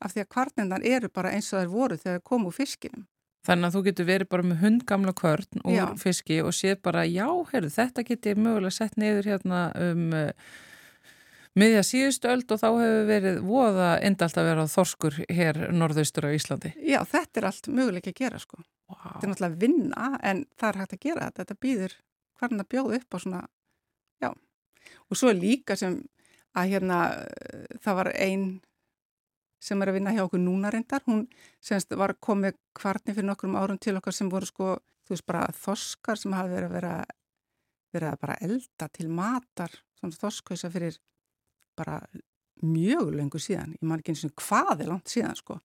[0.00, 3.04] af því að kvarnindar eru bara eins og þær voru þegar þær komu fiskinum.
[3.46, 5.84] Þannig að þú getur verið bara með hundgamla kvörn úr Já.
[5.96, 10.50] fiski og séð bara, já, heyrðu, þetta geti mögulega sett niður hérna um uh,
[11.58, 16.36] miðja síðustu öld og þá hefur verið voða endalt að vera þorskur hér norðaustur á
[16.36, 16.74] Íslandi.
[16.84, 18.60] Já, þetta er allt möguleik að gera sko.
[18.90, 19.00] Wow.
[19.02, 21.42] Þetta er náttúrulega vinna en það er hægt að gera þetta.
[21.42, 21.96] Þetta býður
[22.40, 23.42] hvernig að bjóða upp á svona,
[24.22, 24.30] já.
[25.10, 26.00] Og svo er líka sem
[26.58, 28.46] að hérna eh, það var ein
[29.60, 31.04] sem er að vinna hjá okkur núna reyndar.
[31.06, 31.26] Hún
[31.62, 34.74] semst var komið kvarni fyrir nokkrum árum til okkar sem voru sko,
[35.06, 36.94] þú veist bara þoskar sem hafi verið að vera,
[37.94, 40.98] verið að bara elda til matar, svona þoskhausa fyrir
[41.76, 42.00] bara
[42.64, 43.76] mjög lengur síðan.
[43.76, 45.60] Ég man ekki eins og hvað er langt síðan sko.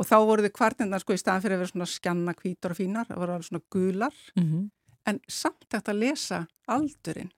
[0.00, 2.78] Og þá voru þið kvarnindar sko í staðan fyrir að vera svona skjanna hvítar og
[2.78, 4.68] fínar, það voru alveg svona gular, Mm
[5.08, 6.40] en samt eftir að lesa
[6.70, 7.32] aldurinn.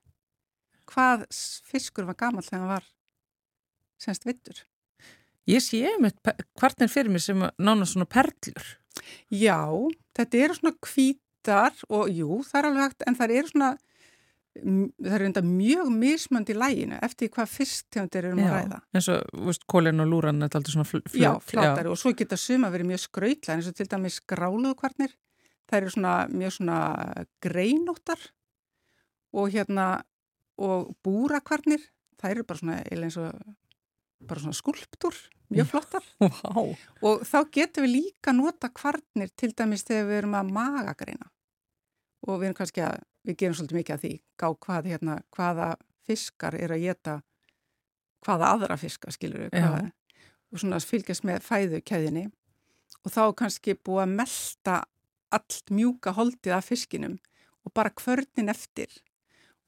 [0.89, 1.25] Hvað
[1.69, 2.89] fiskur var gamall þegar hann var
[4.03, 4.65] semst vittur.
[5.51, 6.19] Ég sé með
[6.59, 8.67] kvarnir fyrir mig sem nána svona perlur.
[9.33, 9.65] Já,
[10.15, 13.71] þetta eru svona hvítar og jú, það er alveg hægt, en það eru svona,
[14.55, 18.79] það eru enda mjög mismönd í læginu eftir hvað fisktegundir erum að ræða.
[19.01, 21.19] og, þú veist, kólin og lúran er alltaf svona fl flöt.
[21.25, 25.17] Já, flátari og svo geta suma verið mjög skrautlega eins og til dæmis gráluðkvarnir.
[25.67, 26.79] Það eru svona mjög svona
[27.43, 28.31] greinóttar
[29.33, 29.89] og hérna
[30.63, 31.83] og búrakvarnir,
[32.21, 33.33] það eru bara svona eins og
[34.29, 35.17] bara svona skulptúr,
[35.53, 36.07] mjög flottar.
[36.21, 36.63] Vá.
[37.09, 41.31] og þá getum við líka nota kvarnir til dæmis þegar við erum að magagreina.
[42.27, 45.69] Og við erum kannski að, við gerum svolítið mikið að því, gá hvað hérna, hvaða
[46.07, 47.19] fiskar er að geta
[48.23, 49.91] hvaða aðra fiska skilur við, hvaða,
[50.53, 52.29] og svona fylgjast með fæðukeðinni
[53.03, 54.77] og þá kannski búið að melta
[55.33, 57.17] allt mjúka holdið af fiskinum
[57.63, 58.91] og bara kvörnin eftir.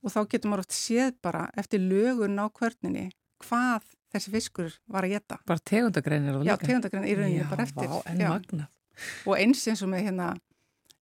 [0.05, 3.09] Og þá getur maður oft séð bara eftir lögun á kvörninni
[3.42, 5.38] hvað þessi fiskur var að geta.
[5.50, 6.66] Bara tegundagreinir Já, líka.
[6.68, 7.86] tegundagrein í rauninni bara eftir.
[7.90, 8.66] Já, vá, en Já.
[9.26, 10.28] Og eins eins og með hérna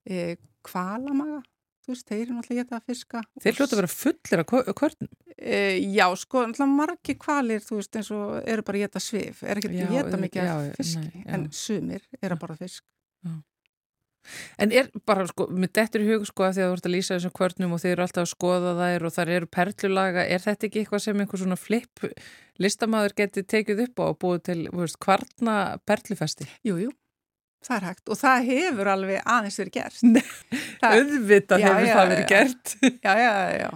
[0.09, 1.43] e, kvalamaga,
[1.85, 3.21] þú veist, þeir eru náttúrulega geta að fiska.
[3.43, 5.11] Þeir hljóta að vera fullir af kvörnum.
[5.37, 5.59] E,
[5.93, 9.61] já, sko, náttúrulega margi kvalir, þú veist, eins og eru bara að geta svif, er
[9.61, 11.33] ekki Já, að geta mikið já, af fiski, nei, já.
[11.37, 12.85] en sumir er að bara fisk.
[14.63, 16.95] En er bara, sko, með dettur í hug, sko, að því að þú ert að
[16.95, 20.45] lýsa þessum kvörnum og þeir eru alltaf að skoða þær og þar eru perlulaga, er
[20.45, 22.07] þetta ekki eitthvað sem einhver svona flip
[22.63, 25.57] listamæður geti tekið upp á og búið til, þú veist, kvarna
[25.89, 26.49] perlufesti?
[26.69, 26.93] Jú, jú,
[27.67, 30.03] það er hægt og það hefur alveg aðeins verið gert.
[31.63, 32.29] Já, hefur já, það verið já.
[32.33, 32.77] gert.
[32.83, 33.71] já, já, já.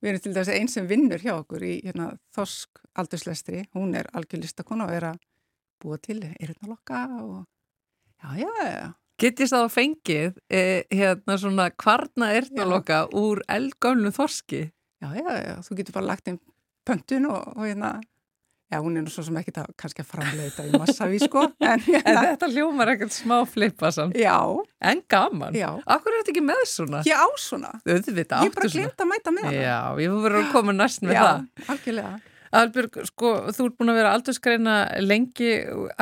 [0.00, 4.08] Við erum til dæmis einn sem vinnur hjá okkur í hérna, Þorsk aldurslestri, hún er
[4.16, 5.18] algjörlistakona og er að
[5.82, 6.20] búa til
[8.56, 8.88] já, já.
[9.22, 14.66] Getist það að fengið eh, hérna svona kvarna erðnaloka úr eldgömlu þorski?
[15.00, 16.36] Já, já, já, þú getur bara lagt inn
[16.86, 17.94] pöntun og, og hérna,
[18.72, 21.46] já, hún er nú svo sem ekki það kannski að framlega þetta í massaví, sko,
[21.64, 24.16] en En hérna, þetta hljómar ekkert smá flippa samt.
[24.20, 24.36] já,
[24.84, 25.56] En gaman.
[25.56, 27.00] já, Akkur er þetta ekki með svona?
[27.08, 28.84] ég á svona, Auðvitað ég bara áttu svona.
[28.84, 29.60] glemt að mæta með hana.
[29.64, 31.68] Já, ég fyrir að koma næst með já, það.
[31.74, 32.14] algjörlega.
[32.54, 35.50] Albjörg, sko, þú ert búin að vera aldurskreina lengi,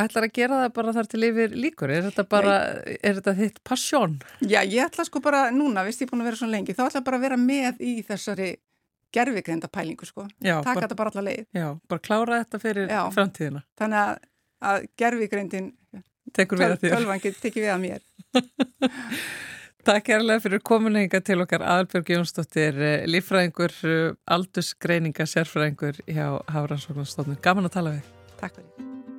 [0.01, 2.99] ætlar að gera það bara þar til yfir líkur, er þetta bara, Nei.
[3.01, 4.19] er þetta þitt passjón?
[4.43, 7.05] Já, ég ætla sko bara núna, vist ég búin að vera svo lengi, þá ætla
[7.07, 8.51] bara að vera með í þessari
[9.15, 11.49] gerfigreinda pælingu sko, já, taka bara, þetta bara allar leið.
[11.55, 13.65] Já, bara klára þetta fyrir já, framtíðina.
[13.79, 14.29] Þannig að,
[14.71, 15.73] að gerfigreindin,
[16.35, 18.07] tölvangin, tekir við að mér.
[19.85, 27.43] Takk kærlega fyrir kominninga til okkar Aðalbjörg Jónsdóttir, eh, lífræðingur, eh, aldursgreininga, sérfræðingur hjá Hafrannsóknarstofnun.
[27.43, 28.09] Gaman að tala við.
[28.41, 29.14] Takk fyrir.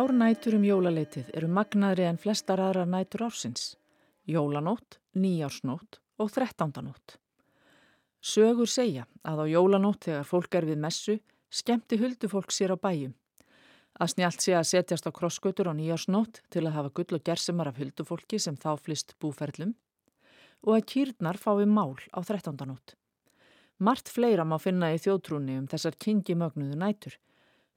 [0.00, 3.74] Þrjár nætur um jólaleitið eru magnaðri en flestar aðra nætur ársins.
[4.24, 7.18] Jólanótt, nýjársnótt og þrettándanótt.
[8.24, 11.18] Sögur segja að á jólanótt þegar fólk er við messu
[11.52, 13.12] skemmti huldufólk sér á bæjum.
[14.00, 17.68] Að snjált sé að setjast á krossgötur á nýjársnótt til að hafa gull og gersemar
[17.68, 19.76] af huldufólki sem þá flist búferlum
[20.64, 22.96] og að kýrnar fái mál á þrettándanótt.
[23.76, 27.20] Mart fleira má finna í þjóðtrúni um þessar kingi mögnuðu nætur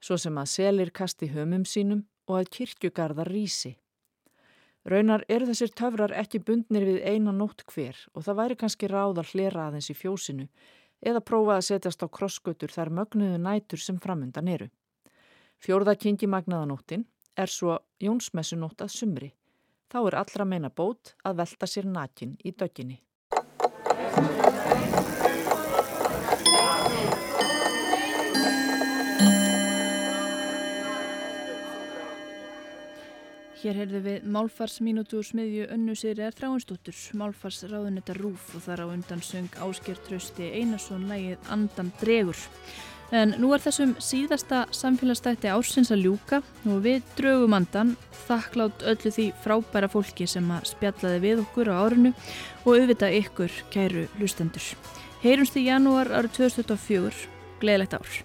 [0.00, 3.74] svo sem að selir kasti hömum sínum og að kirkjugarðar rýsi.
[4.84, 9.22] Raunar eru þessir töfrar ekki bundnir við eina nótt hver og það væri kannski ráð
[9.22, 10.48] að hlera aðeins í fjósinu
[11.04, 14.68] eða prófa að setjast á krossgötur þar mögnuðu nætur sem framundan eru.
[15.60, 17.06] Fjórða kingi magnaðanóttin
[17.36, 19.30] er svo Jónsmessu nótt að sumri.
[19.88, 23.00] Þá er allra meina bót að velta sér nakin í döginni.
[33.64, 38.86] Hér heyrðu við Málfarsminútu úr smiðju önnu sér er þráinstóttur, Málfarsráðunetta Rúf og þar á
[38.92, 42.36] undan söng Ásker Trausti Einarsson lægið Andan Dregur.
[43.08, 47.94] En nú er þessum síðasta samfélagsstætti ársins að ljúka og við draugum andan
[48.26, 52.12] þakklátt öllu því frábæra fólki sem að spjallaði við okkur á árinu
[52.66, 54.68] og auðvitað ykkur kæru lustendur.
[55.24, 57.16] Heyrumst í janúar árið 2004,
[57.64, 58.24] gleðilegt ár.